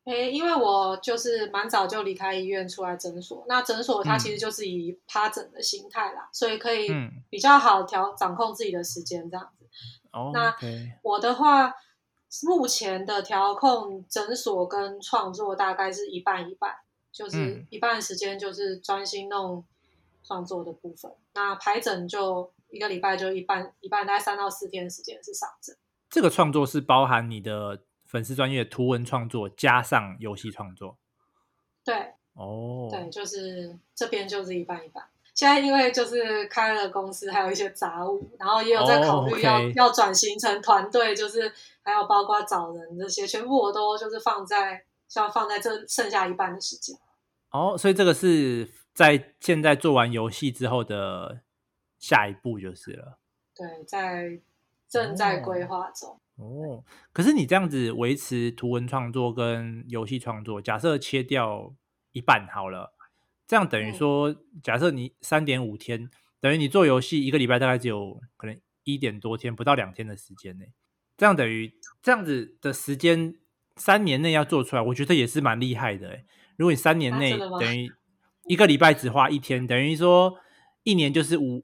[0.05, 6.87] 诶，因为我就是蛮早就离开医院出来诊所，那诊所它其实就是以趴诊的心态啦，嗯，所以可以
[7.27, 9.65] 比较好调掌控自己的时间这样子。
[10.11, 10.55] 哦，那
[11.01, 11.73] 我的话，
[12.43, 16.75] 目前的调控诊所跟创作大概是一半一半，
[17.11, 19.65] 就是一半时间就是专心弄
[20.23, 25.75] 创作的部分，嗯，那排诊就一个礼拜就一半一半，大概三到四天时间是上诊。
[26.11, 27.81] 这个创作是包含你的。
[28.05, 30.97] 粉丝专业图文创作加上游戏创作，
[31.83, 35.03] 对，哦，对，就是这边就是一半一半。
[35.33, 39.75] 现在因为就是开了公司，还有一些杂务，然后也有在考虑要、oh.
[39.75, 41.51] 要转型成团队，就是
[41.83, 44.85] 还有包括找人这些，全部我都就是放在
[45.15, 46.95] 要放在这剩下一半的时间。
[47.51, 51.41] 哦，oh, 所以这个是在现在做完游戏之后的
[51.99, 53.19] 下一步就是了。
[53.53, 54.39] 对，在
[54.95, 56.09] 正在规划中。
[56.37, 56.77] Oh.
[56.77, 61.73] 哦，可是你这样子维持图文创作跟游戏创作，假设切掉
[62.13, 62.93] 一半好了，
[63.45, 70.65] 这样等于说，嗯、假设你三点五天，等于你做游戏一个礼拜大概只有可能一点多天，不到两天的时间呢。
[71.17, 73.35] 这样等于这样子的时间，
[73.75, 76.25] 三年内要做出来，我觉得也是蛮厉害的诶。
[76.57, 77.91] 如果你三年内等于
[78.47, 80.37] 一个礼拜只花一天，等于说
[80.83, 81.63] 一年就是五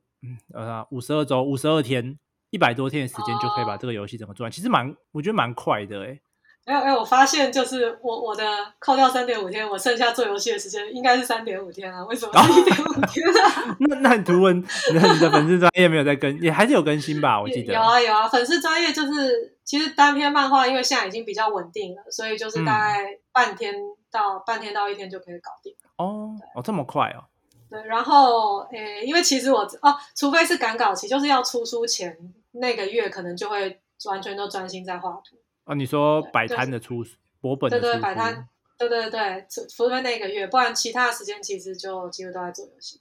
[0.54, 2.18] 呃五十二周五十二天。
[2.52, 6.20] 一百多天的时间就可以把这个游戏整个做完，其实蛮，我觉得蛮快的哎。
[6.66, 8.44] 哎哎，我发现就是我我的
[8.78, 12.06] 扣掉三点五天，我剩下做游戏的时间应该是三点五天啊？
[12.06, 13.76] 为什么一点五天啊？
[13.82, 17.42] 那那你图文，那你的粉丝专业没有在更，也还是有更新吧？
[17.42, 23.74] 我记得有啊有啊，粉丝专业就是其实单篇漫画，因为现在已经比较稳定了，所以就是大概半天
[24.12, 25.74] 到、嗯、半天到一天就可以搞定。
[25.98, 27.26] 哦哦，这么快哦。
[27.72, 32.16] 对，然后诶，因为其实我哦，除非是赶稿期，就是要出书前。
[32.52, 35.74] 那个月可能就会完全都专心在画图啊。
[35.74, 37.04] 你说摆摊的出
[37.40, 38.48] 博本的出，对对，摆摊，
[38.78, 43.00] 对对对，除除非那个月，不然其他的时间其实就几乎都在做游戏。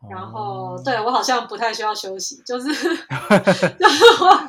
[0.00, 2.68] 哦、然后，对我好像不太需要休息，就是，
[3.78, 3.86] 就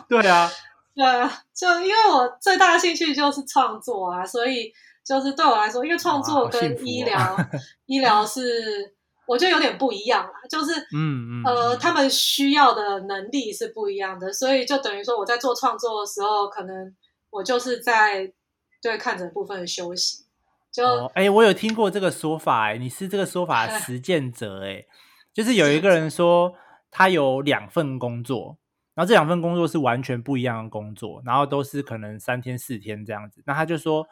[0.21, 0.51] 对啊，
[0.95, 4.73] 对啊，就因为我最大的兴趣就是创作啊，所以
[5.03, 7.49] 就是对我来说，因为创作跟医疗， 啊、
[7.85, 8.95] 医疗是。
[9.29, 16.95] 我觉得有点不一样啦，就是，嗯嗯，呃，他们需要的能力是不一样的，所以就等于说我在做创作的时候，可能
[17.29, 18.33] 我就是在
[18.81, 20.25] 对看诊部分的休息。
[20.71, 24.85] 就，哎、哦欸，我有听过这个说法、欸，哎，你是这个说法的 实践者、欸，哎，
[25.31, 26.51] 就是有一个人说
[26.89, 28.57] 他有两份工作，
[28.95, 34.07] 然后这两份工作是完全不一样的工作，然后都是可能三天四天这样子，那他就说。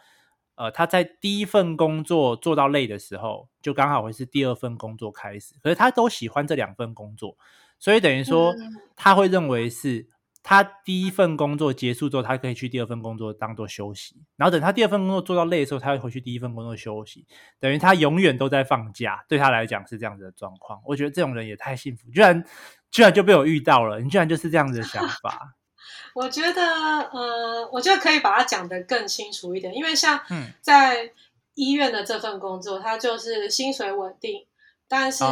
[0.58, 5.54] 呃，他在第一份工作做到累的时候，就刚好会是第二份工作开始。
[5.62, 7.38] 可是他都喜欢这两份工作，
[7.78, 8.54] 所以等于说
[8.96, 10.08] 他会认为是
[10.42, 14.16] 他第一份工作结束之后，他可以去第二份工作当做休息。
[14.36, 17.28] 然后等他第二份工作做到累的时候，他会回去第一份工作休息。
[17.60, 20.82] 等于他永远都在放假，对他来讲是这样子的状况。
[20.86, 22.44] 我觉得这种人也太幸福，居然
[22.90, 25.54] 居然就被我遇到了，你居然就是这样子的想法。
[26.18, 30.20] 我觉得，呃，我觉得可以把它讲得更清楚一点，因为像
[30.62, 31.12] 在
[31.54, 34.48] 医院的这份工作，它就是薪水稳定，
[34.88, 35.24] 但是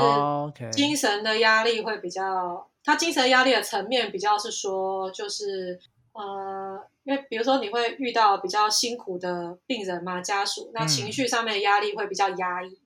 [0.71, 5.79] 精神的压力会比较，它精神压力的层面比较是说，就是
[6.13, 12.79] 呃，因为比如说你会遇到比较辛苦的病人嘛，家属，那情绪上面的压力会比较压抑。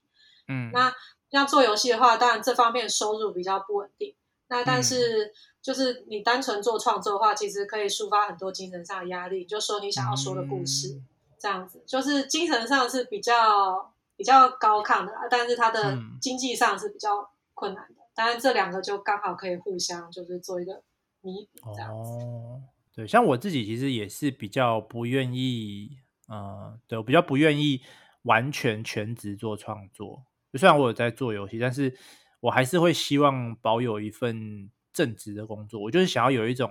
[0.47, 0.93] 嗯，那
[1.29, 4.15] 像做游戏的话，当然这方面收入比较不稳定。
[4.51, 5.31] 那但是
[5.69, 11.05] 就是你单纯做创作的话，其实可以抒发很多精神上的压力，就说你想要说的故事，嗯、
[11.37, 13.93] 这样子，就是精神上是比较。
[14.19, 18.01] 比较高亢的，但是它的经济上是比较困难的。
[18.01, 20.83] 嗯、当然，这两个就刚好可以互相就是做一个
[21.21, 22.11] 弥补这样子。
[22.25, 22.61] 哦，
[22.93, 25.91] 对，像我自己其实也是比较不愿意，
[26.27, 27.79] 呃，对，我比较不愿意
[28.23, 30.25] 完全全职做创作。
[30.55, 31.97] 虽然我有在做游戏，但是
[32.41, 35.79] 我还是会希望保有一份正职的工作。
[35.79, 36.69] 我就是想要有一种，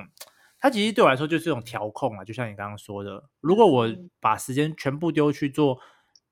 [0.59, 2.25] 它其实对我来说就是一种调控啊。
[2.25, 3.89] 就像你刚刚说的，如果我
[4.21, 5.79] 把时间全部丢去做。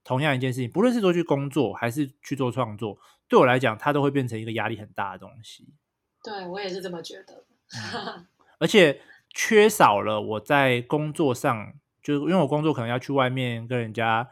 [0.09, 5.67] 同样一件事情，不论是说去工作还是去做创作，对我来讲，它都会变成一个压力很大的东西。
[6.23, 7.43] 对，我也是这么觉得。
[7.93, 8.25] 嗯，
[8.61, 11.73] 而且缺少了我在工作上，
[12.05, 14.31] 就是因为我工作可能要去外面跟人家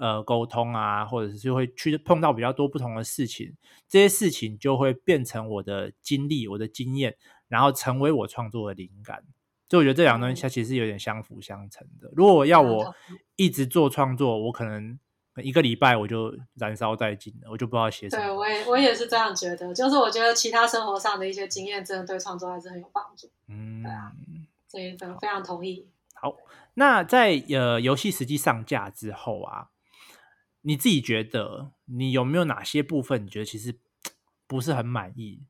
[0.00, 3.54] 呃沟通啊，或者是会去碰到比较多不同的事情，
[3.88, 7.16] 这些事情就会变成我的经历、我的经验，
[7.48, 9.22] 然后成为我创作的灵感。
[9.68, 12.10] 所以我觉得这两个东西它其实是有点相辅相成的。
[12.14, 12.94] 如果要我
[13.36, 14.98] 一直做创作，我可能。
[15.42, 18.22] 一个礼拜我就燃烧殆尽了，我就不知道写什么。
[18.22, 23.28] 对，我也我也是这样觉得，就是我觉得其他生活上的一些经验，真的对创作还是很有帮助。
[23.46, 24.12] 嗯，对啊，
[24.66, 25.90] 这一份非常同意。
[26.14, 26.34] 好，
[26.72, 29.68] 那在呃游戏实际上架之后啊，
[30.66, 33.78] 你自己觉得你有没有哪些部分你觉得其实
[34.48, 35.44] 不是很满意，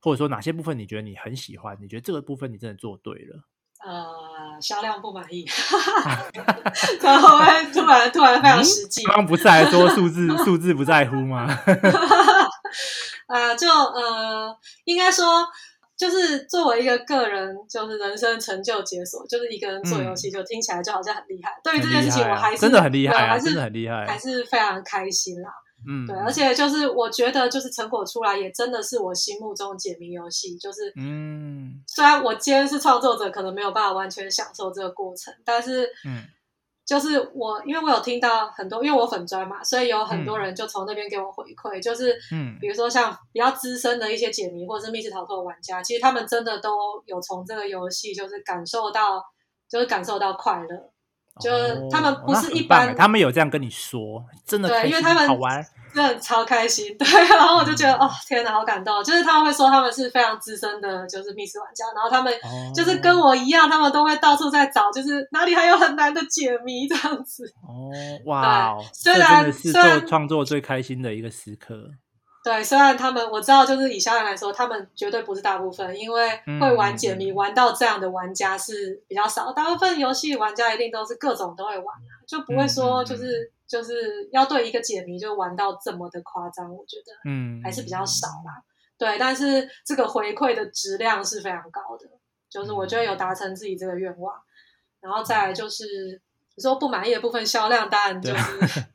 [0.00, 1.76] 或者说哪些部分你觉得你很喜欢？
[1.80, 3.44] 你觉得这个部分你真的做对了？
[3.84, 5.44] 呃，销量不满意，
[7.02, 9.04] 然后会突然突然非常实际。
[9.04, 11.46] 刚刚不是还说数字数字不在乎吗？
[13.28, 15.46] 呃，就呃，应该说
[15.98, 21.50] 就是作为一个个人，就是人生成就解锁，就是一个人做游戏，就听起来就好像很厉害。
[21.50, 25.50] 嗯、对于这件事情，我还是真的很厉害、啊，还是很厉害，还是非常开心啦。
[25.86, 36.24] 嗯，对，而且就是我觉得，就是成果出来也真的是我心目中解谜游戏，就是嗯，虽然我今天是创作者，可能没有办法完全享受这个过程，但是嗯，
[36.88, 46.70] 就是我因为我有听到很多，因为我粉专嘛，所以有很多人就从那边给我回馈，嗯、就是嗯，比如说像比较资深的一些解谜或者是密室逃脱的玩家，其实他们真的都
[47.04, 49.22] 有从这个游戏就是感受到，
[49.68, 50.90] 就是感受到快乐。
[51.38, 55.64] 就是他们不是一般，他们有这样跟你说，真的对，因为他们好玩，
[55.94, 56.96] 真的超开心。
[56.98, 59.02] 对，然后我就觉得、嗯、哦，天哪，好感动。
[59.04, 62.32] 就是他们会说他们是非常资深的，就是密室玩家，然后他们
[62.74, 67.44] 就是跟我一样，他们都会到处在找，就是哪里还有很难的解谜这样子。
[67.62, 67.90] 哦，
[68.26, 71.90] 哇，虽然是做创作最开心的一个时刻。
[72.48, 79.52] 对，虽然他们我知道，就是以销量来说，他们绝对不是大部分，因为会玩解谜、嗯、玩到这样的玩家是比较少。
[79.52, 81.86] 大部分游戏玩家一定都是各种都会玩，
[82.26, 86.74] 就不会说就是、嗯、就是要对一个解谜就玩到这么的夸张。
[86.74, 88.64] 我觉得，嗯，还是比较少啦。
[88.96, 92.08] 对，但是这个回馈的质量是非常高的，
[92.48, 94.34] 就是我觉得有达成自己这个愿望。
[95.02, 95.84] 然后再来就是
[96.56, 98.84] 你说不满意的部分，销量当然就是。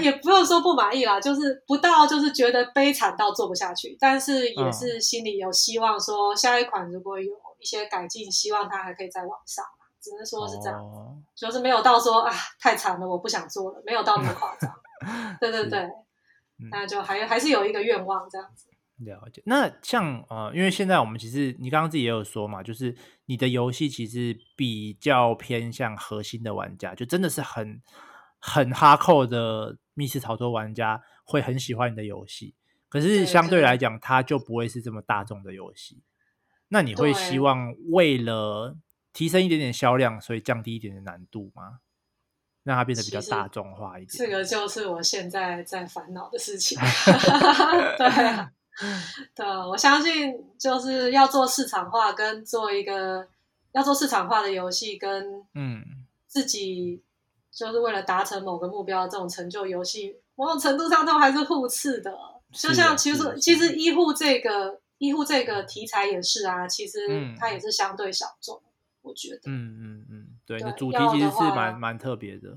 [0.00, 9.64] 也不用说不满意啦，就是不到，就是觉得悲惨到做不下去，但是也是心里有希望，说下一款如果有一些改进，希望它还可以再往上。
[10.00, 14.72] 只能说是这样，哦、就是没有到说啊太惨了，我不想做了，没有到那么夸张。
[15.40, 18.68] 对对对，嗯、那就还还是有一个愿望这样子。
[18.98, 19.42] 了解。
[19.46, 27.80] 那像呃，因为现在我们其实你刚刚自己也有说嘛，就是你的游戏其实比较偏向核心的玩家，就真的是很。
[28.44, 32.56] 很哈扣的密室逃脱玩家会很喜欢你的游戏，
[32.88, 36.02] 可是相对来讲，它就不会是这么大众的游戏。
[36.68, 38.76] 那你会希望为了
[39.12, 41.78] 提升一点点销量，所以降低一点点难度吗？
[42.64, 44.18] 让它变得比较大众化一点。
[44.18, 46.76] 这个就是我现在在烦恼的事情。
[47.96, 48.48] 对
[49.36, 53.28] 对，我相信就是要做市场化，跟做一个
[53.70, 55.84] 要做市场化的游戏，跟嗯
[56.26, 57.04] 自己。
[57.52, 62.16] 就是为了达成某个目标，这种成就游戏，某种程度上都还是互斥的。
[62.50, 66.98] 就像其实其实医护这个医护这个题材也是啊，其实
[67.38, 68.72] 它也是相对小众，嗯、
[69.02, 69.42] 我觉得。
[69.46, 72.56] 嗯嗯嗯，对，对主题其实是蛮蛮特别的。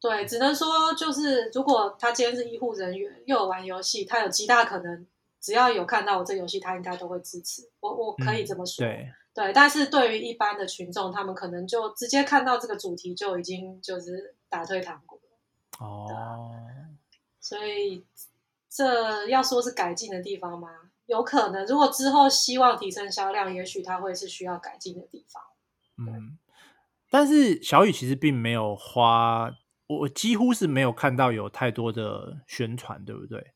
[0.00, 5.06] 对，只能说就是如果他今天是医护人员，又有玩游戏，他有极大可能，
[5.40, 7.94] 只要有看到我这游戏，他应该都会支持我。
[7.94, 8.84] 我可以这么说。
[8.84, 9.12] 嗯、对。
[9.38, 15.86] 对，但是对于一般的群众，他们可能就直接看到这个主题就已经就是打退堂鼓了。
[15.86, 16.50] 哦，
[17.38, 18.04] 所以
[18.68, 20.68] 这要说是改进的地方吗？
[21.06, 25.40] 有可能，如果之后希望提升销量，也许它会是需要改进的地方。
[25.98, 26.36] 嗯，
[27.08, 29.52] 但是小雨其实并没有花，
[29.86, 33.52] 我几乎是没有看到有太多的宣传，对不对？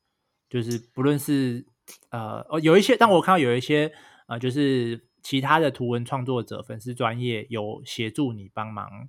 [0.48, 1.66] 就是不论是
[2.10, 3.92] 呃哦，有一些，但我看到有一些
[4.28, 9.08] 呃，就是其他的图文创作者、粉丝专业有协助你帮忙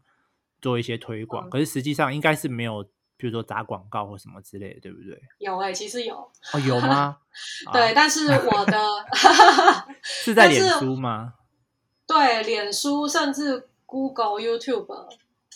[0.61, 2.87] 做一些推广，嗯、可是实际上应该是没有。
[3.15, 5.17] 比如说打广告或什么之类的，对不对？
[5.37, 7.15] 有哎、欸，其实有哦，有吗？
[7.71, 8.77] 对，啊、但是我的
[10.03, 11.35] 是在脸书吗？
[12.05, 15.07] 对，脸书甚至 Google、YouTube，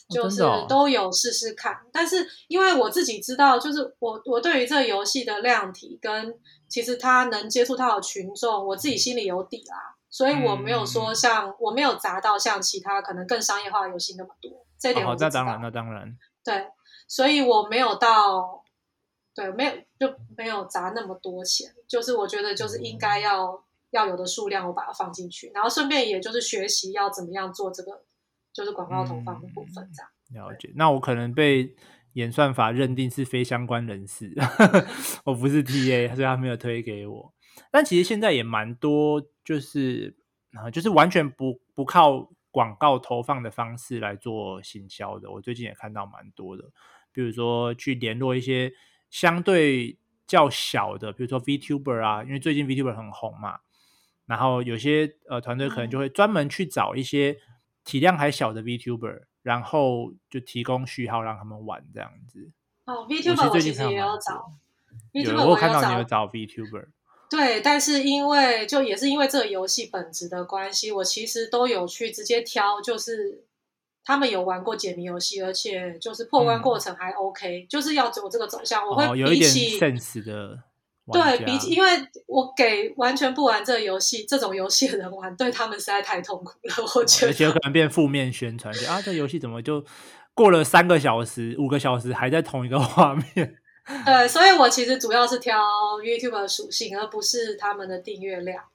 [0.07, 1.73] 就是都有试试看。
[1.73, 6.33] 哦哦、但是因为我自己知道，就是我我对于这个游戏的量体跟
[6.69, 14.65] 其实他能接触到的群众，我自己心里有底啦，所以我没有说像、嗯、我没有砸到像其他可能更商业化的游戏那么多。
[14.79, 15.13] 这点我。
[15.13, 16.67] 哦、那当然，那当然，对。
[17.09, 18.63] 所以我没有到，
[19.33, 23.59] 对，没有就没有砸那么多钱，就是我觉得就是应该要、嗯、
[23.91, 28.03] 要有的数量，我把它放进去，然后顺便也就是学习要怎么样做这个，
[28.51, 30.11] 就是广告投放的部分这样。
[30.33, 31.73] 嗯、了解，那我可能被
[32.13, 34.33] 演算法认定是非相关人士，
[35.23, 37.33] 我不是 TA，所以他没有推给我。
[37.71, 40.15] 但其实现在也蛮多，就是
[40.53, 45.29] 啊，就是完全不不靠广告投放的方式来做行销的。
[45.31, 46.63] 我最近也看到蛮多的。
[47.11, 48.71] 比如说去联络一些
[49.09, 49.97] 相对
[50.27, 53.59] 较小的，比如说 VTuber 啊，因为最近 VTuber 很红嘛，
[54.25, 57.37] 然后有些呃团队可能就会专门去找一些
[57.83, 62.51] 体量还小的 VTuber，然后就提供序号让他们玩这样子。
[62.85, 64.51] 哦，VTuber 我最近也有找，
[65.13, 66.87] 有我看到你有找 VTuber。
[67.29, 73.43] 对，但是因为就也是因为这个游戏本质的关系，我其实都有去直接挑，就是。
[74.09, 78.87] 他们有玩过解谜游戏，而且就是破关过程还 OK，嗯、就是要走这个走向。
[78.87, 80.57] 我会比起、哦、有一点 sense 的
[81.11, 81.89] 对比起，因为
[82.25, 86.75] 我给完全不玩这个游戏这种游戏的人玩，对他们实在太痛苦了。
[86.95, 89.83] 我觉得，而且有可能变负面宣传，就啊，这游戏怎么就
[90.33, 93.57] 过了三个小时、五个小时还在同一个画面？
[94.05, 95.57] 对，所以我其实主要是挑
[96.03, 98.65] YouTube 的属性，而不是他们的订阅量。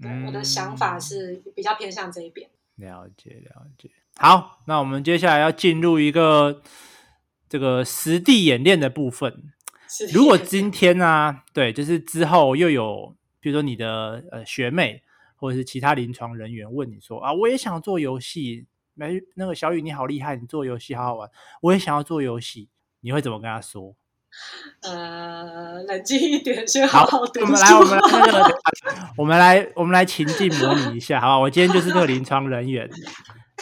[0.00, 2.48] 对，嗯、我的想法是比较偏向这一边。
[2.76, 3.90] 了解，了解。
[4.16, 6.62] 好，那我们接下来要进入一个
[7.48, 9.52] 这个实地演练的部分。
[10.12, 15.02] 如果今天呢、啊，对，就是之后又有，比如说你的呃学妹
[15.34, 22.68] 或者是其他临床人员问你说啊，我也想做游戏，没那个小雨你好厉害，你做游戏好好玩，我也想要做游戏，
[23.00, 23.94] 你会怎么跟他说？
[24.80, 27.46] 呃，冷静一点，先好好读书。
[27.46, 28.58] 我们来，我们来、那个，
[29.16, 31.38] 我们来，我们来情境模拟一下，好吧？
[31.38, 32.88] 我今天就是这个临床人员。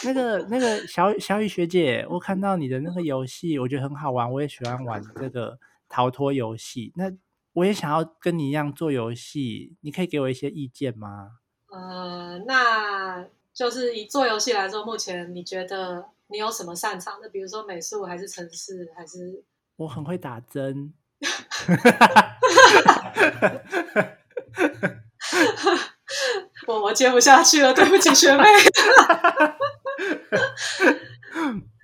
[0.03, 6.91] 那个那个小小雨学姐，我看到你的那个游戏，我觉得很好玩，我也喜欢玩这个逃脱游戏。
[6.95, 7.11] 那
[7.53, 11.31] 我也想要跟你一样做游戏，你可以给我一些意见吗？
[11.69, 17.29] 呃，那就是以做游戏来说，目前你觉得你有什么擅长的？
[17.29, 19.43] 比如说美术，还是城市，还是？
[19.81, 20.93] 我很会打针。
[26.67, 28.43] 我我接不下去了，对不起，学妹。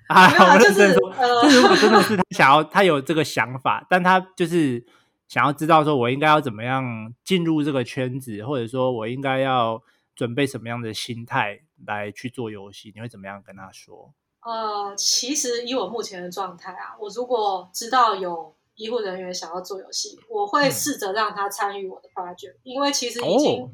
[0.06, 4.86] 啊，我认真说，呃、就是如果真的是他想要，他有这个想法，但他就是
[5.26, 9.82] 想要知道说，我应该要怎么样进入这个圈子，或者说我应该要
[10.14, 14.14] 准备什么样的心态来去做游戏，你会怎么样跟他说？
[14.48, 23.62] 呃，其实以我目前的状态啊，我如果知道有医护人员想要做游戏，我会试着让他参与我的 project，、嗯、因为其实已经。
[23.62, 23.70] 哦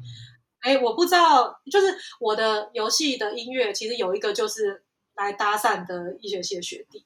[0.61, 7.05] 哎，我不知道，就是我的游戏的音乐，其实有一个就是来搭讪的医学系的学弟，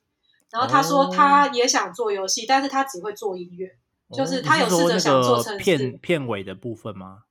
[0.49, 3.77] 然后他说他也想做游戏，哦、但是他只会做音乐，
[4.13, 7.23] 就是他有试着想做成片片尾的部分吗？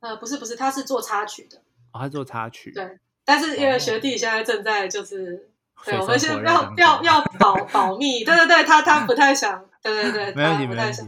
[0.00, 1.58] 呃，不是不是，他是做插曲的，
[1.92, 5.52] 哦，他做插曲，对，但是因为学弟现在正在就是。
[5.84, 11.06] 对，我们先不要不要要保保密，对对对，他他 不太想，对对对，没问题，他不太想，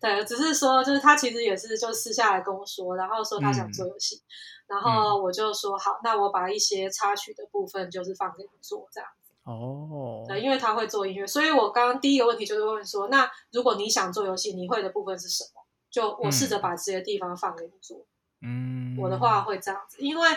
[0.00, 4.22] 对，只是说就是他其实也是就私下来跟我说，然后说他想做游戏，嗯、
[4.68, 9.34] 然后我就说好，那我把一些插曲的部分就是放给你做这样子。
[9.44, 15.62] 哦，对，因为他会做音乐，所以我刚刚第一个问题就是问说，那如果你想做游戏，你会的部分是什么？
[15.90, 18.04] 就我试着把这些地方放给你做。
[18.40, 20.28] 嗯，我的话会这样子，因为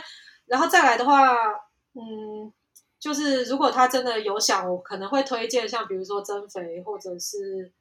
[0.46, 1.34] 然后再来的话，
[1.94, 2.52] 嗯。
[3.02, 7.72] 就是如果他真的有想，我可能会推荐像比如说增肥，或者是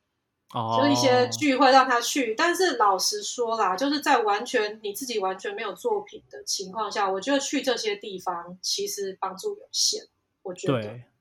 [0.51, 2.29] 就一些聚会让他去。
[2.29, 2.35] Oh.
[2.39, 10.03] 但是老实说啦，就是在完全你自己完全没有作品的情况下，我觉得去这些地方其实帮助有限。
[10.43, 10.81] 我觉得，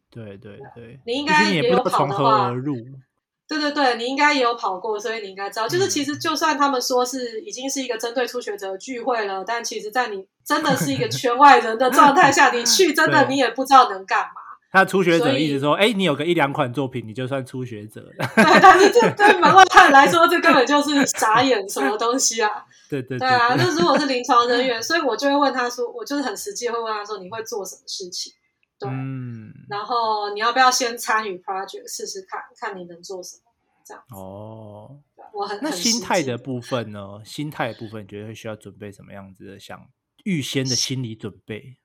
[0.10, 2.52] 对对对对，你应该也有考的话，
[3.50, 14.42] 对对对，你应该也有跑过，所以你应该知道，就是其实就算他们说是已经是一个针对初学者的聚会了，但其实，在你真的是一个 圈外人的状态下，你去真的你也不知道能干嘛。
[14.72, 18.28] 他初学者一直说：“哎，你有个一两款作品，你就算初学者了。
[18.38, 22.48] ”对，但是这对门外汉来说，这根本就是傻眼，什么东西啊？
[22.88, 23.56] 对对对啊！
[23.58, 28.32] 那如果是临床人员，所以我就会问他说：“我就是很实际会问他说，你会做什么事情？
[28.80, 29.19] 对，嗯，
[29.70, 33.44] 然后你要不要先参与 project 试试看看你能做什么？
[33.86, 35.00] 这样哦，
[35.34, 37.24] 我很那心态的部分呢？
[37.26, 39.60] 心态的部分，你觉得会需要准备什么样子的？
[39.60, 39.90] 想
[40.26, 41.78] 预先的心理准备？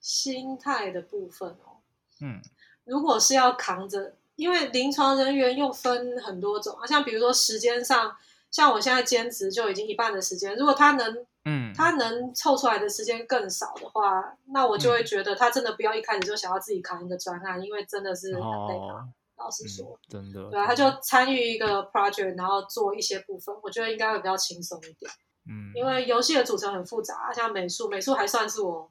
[0.00, 1.82] 心态的部分哦。
[2.20, 2.40] 嗯，
[2.84, 8.16] 如果是要扛着，因为临床人员又分很多种啊，像比如说时间上，
[8.50, 19.02] 像我现在兼职就已经一半的时间，如果他能，嗯，他能凑出来的时间更少的话，那我就会觉得他真的不要一开始就想要自己扛一个专案，因为真的是很累啊。
[19.02, 25.10] 哦、老实说，嗯、真的，对啊，他就参与一个 project，然后做一些部分，我觉得应该会比较轻松一点。
[25.46, 28.90] 嗯，因为游戏的组成很复杂，像美术，美术还算是我。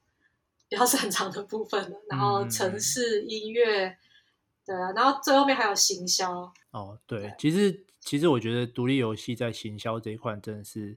[0.72, 3.98] 比较擅长的部分，然后城市、音乐，
[4.64, 6.54] 对啊，然后最后面还有行销。
[6.70, 10.96] 哦，对，对其实其实我觉得独立游戏在行销这一块真的是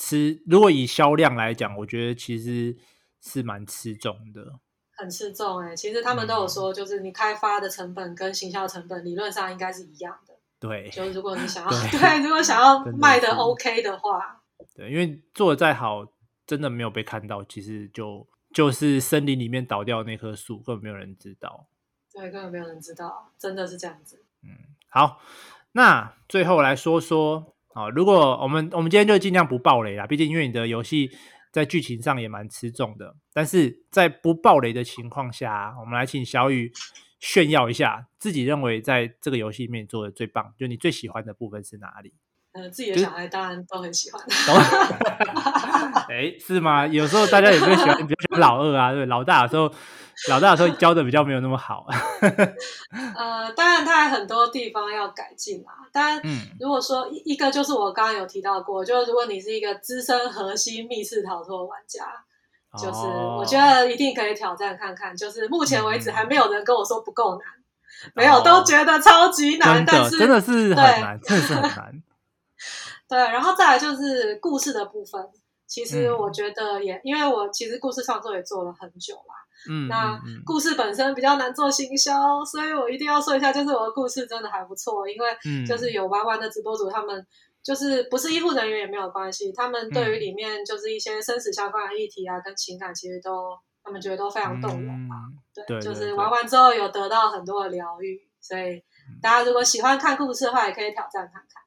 [0.00, 2.74] 吃，如果以销量来讲，我觉得其实
[3.20, 4.58] 是蛮吃重的。
[4.96, 10.34] 很吃重哎、欸，其实他们都有说，就是你开发的成本跟行销成本理论上应该是一样的。
[10.58, 14.42] 对，就如果你想要 对，对，如果想要 卖的 OK 的话，
[14.74, 16.06] 对，因为做的再好，
[16.46, 18.26] 真的没有被看到，其实就。
[18.52, 21.68] 就是森林里面倒掉那棵树，根本没有人知道。
[22.12, 24.24] 对，根本没有人知道，真的是这样子。
[24.42, 24.50] 嗯，
[24.88, 25.20] 好，
[25.70, 31.10] 那最后来说说啊，如果我们我们今天就尽量不爆雷啦，毕竟因为你的游戏
[31.52, 33.14] 在剧情上也蛮吃重的。
[33.32, 36.72] 但是在不爆雷的情况下，我们来请小雨
[37.20, 42.12] 炫耀一下自己认为在这个游戏里面做的最棒，就你最喜欢的部分是哪里？
[42.52, 44.20] 呃，自己的小孩当然都很喜欢。
[46.08, 46.84] 哎， 是吗？
[46.86, 49.70] 有时候大家也会喜欢，比较喜欢老二啊，对，老大的时候，
[50.28, 51.86] 老大的时候教的比较没有那么好。
[53.16, 55.70] 呃，当然他还很多地方要改进啦。
[55.92, 56.20] 当然，
[56.58, 62.04] 如果说一个就是我刚刚有提到过，就是如果你是一个资深核心密室逃脱玩家，
[62.76, 65.16] 就是我觉得一定可以挑战看看。
[65.16, 67.42] 就是目前为止还没有人跟我说不够难，
[68.14, 72.02] 没有都觉得超级难，但是真的是很难，真的是很难。
[73.10, 75.20] 对，然后再来就是故事的部分。
[75.66, 79.34] 其实我觉得也，嗯、因为我其实故事创作也做了很久啦。
[79.68, 85.08] 嗯，那故事本身比较难做行销，所以我一定要说一下，就是我的故事真的还不错。
[85.08, 87.24] 因为就是有玩玩的直播主，他们
[87.62, 95.16] 就是不是医护人员也没有关系，他们对于里面就是一些生死相关的议题啊，跟情感，其实都他们觉得都非常动容嘛。
[95.16, 98.82] 嗯、对，对，就是玩完之后有得到很多的疗愈，所以
[99.22, 101.62] 大家如果喜欢看故事的话，也可以挑战看看。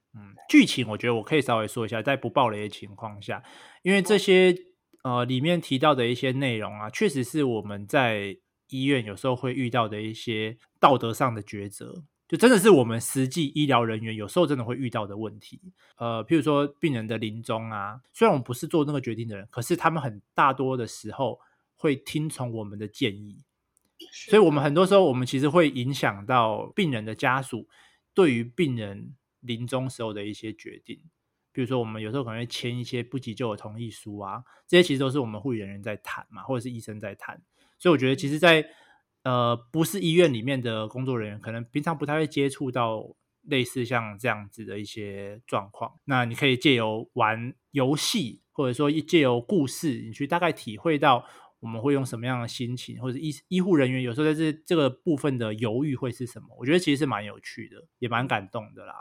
[0.54, 3.44] 嗯，剧情我觉得我可以稍微说一下，在不暴雷的情况下，
[3.82, 4.56] 因为这些
[5.04, 8.38] 呃里面提到的一些内容啊，确实是我们在
[8.70, 15.60] 医院有时候会遇到的一些道德上的抉择，就真的是我们实际医疗人员有时候真的会遇到的问题。
[15.98, 21.40] 呃，譬如说病人的临终啊，虽然我们不是做那个决定的人，可是他们很大多的时候
[21.76, 23.44] 会听从我们的建议，
[24.12, 27.68] 所以我们很多时候我们其实会影响到病人的家属
[28.14, 29.16] 对于病人。
[29.44, 31.00] 临终时候的一些决定，
[31.52, 37.42] 比如说我们有时候可能会签一些不急救的同意书啊，这些其实都是我们护理人员在谈嘛，或者是医生在谈。
[37.78, 38.66] 所以我觉得，其实在，
[39.24, 46.00] 呃不是医院里面的工作人员，可能平常不太会接触到类似像这样子的一些状况。
[46.06, 51.26] 那你可以借由玩游戏，或者说借由故事，你去大概体会到。
[51.60, 56.50] 我们会用什么样的心情，或者医医护人员有时候在这这个部分的犹豫会是什么？
[56.60, 58.94] 我觉得其实是蛮有趣的，也蛮感动的啦。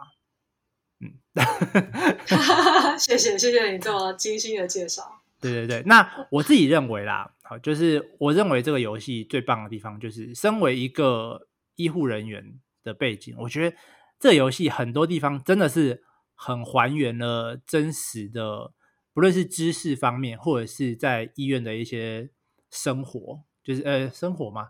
[1.03, 1.13] 嗯，
[2.99, 5.21] 谢谢谢谢你这么精心的介绍。
[5.41, 13.77] 对对对，那我自己认为啦，好，就是我认为这个游戏最棒的地方，就是身为一个医护人员的背景，我觉得
[14.21, 18.73] 这个游戏很多地方真的是很还原了真实的，
[19.13, 22.31] 不论是知识方面，或者是在医院的一些。
[22.75, 24.69] 生活就是呃，生活嘛，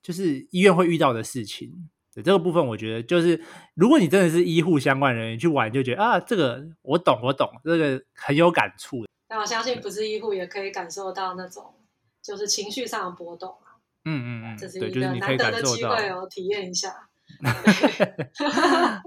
[0.00, 1.90] 就是医院会遇到的事情。
[2.14, 3.40] 对，这个部分，我觉得就是，
[3.74, 9.04] 如果你真的是医护相关人员去玩，就觉得啊，这个我懂，我懂，这个很有感触。
[9.28, 11.74] 但我相信不是医护也可以感受到那种
[12.22, 13.80] 就是情绪上的波动啊。
[14.04, 17.08] 嗯嗯嗯，这是一个难得的机会哦，体验一下。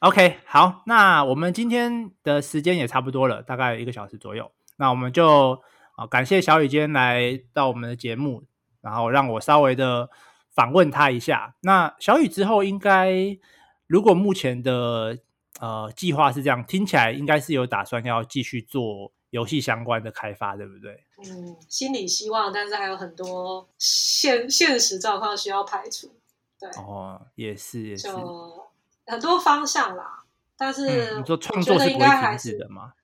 [0.00, 4.52] OK，好，那我们今天的时间也差不多了，大概一个小时左右。
[4.76, 5.60] 那我们就。
[5.98, 8.44] 好，感谢小雨今天来到我们的节目，
[8.82, 10.10] 然后让我稍微的
[10.56, 11.54] 访问他一下。
[11.60, 13.38] 那小雨之后应该
[13.86, 15.16] 如果目前的
[15.60, 21.04] 呃计划是这样，听起来应该是有打算要继续做游戏相关的开发，对不对？
[21.24, 26.10] 嗯，心里希望，但是还有很多现现实状况需要排除。
[26.58, 28.66] 对，哦，也是也是，就
[29.06, 30.24] 很多方向啦。
[30.56, 32.94] 但是、嗯、你说创作是不会停止的吗？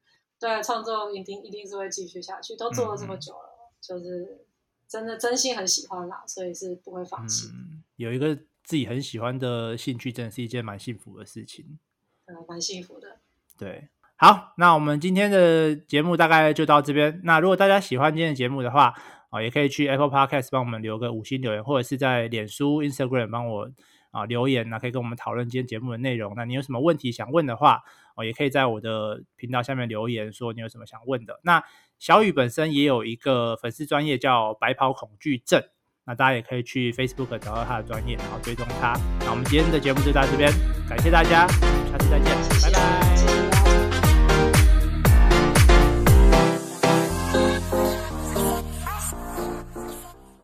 [0.40, 4.46] 对，创作一定一定是会继续下去，都做了这么久了，嗯、就是
[4.92, 7.48] 真的真心很喜欢啦，所以是不会放弃。
[7.54, 11.78] 嗯，有一个自己很喜欢的兴趣，真的是一件蛮幸福的事情。
[12.26, 13.16] 嗯，蛮幸福的。
[13.56, 17.22] 对，好，那我们今天的节目大概就到这边。
[17.24, 18.94] 那如果大家喜欢今天的节目的话，
[19.30, 23.70] 啊，也可以去 Apple Podcast 帮我们留个五星留言，或者是在脸书、Instagram 帮我。
[24.10, 26.34] 啊，留言那可以跟我们讨论今天节目的内容。
[26.36, 27.80] 那你有什么问题想问的话，
[28.14, 31.40] 哦，也可以在我的频道下面留言，说你有什么想问的。
[31.44, 31.64] 那
[32.02, 35.62] 小雨本身也有一个粉丝专业叫白袍恐惧症，
[36.04, 39.00] 那大家也可以去 Facebook 找到他的专业，然后追踪他。
[39.20, 40.52] 那我们今天的节目就到这边，
[40.88, 43.41] 感谢大家，下次再见，拜拜。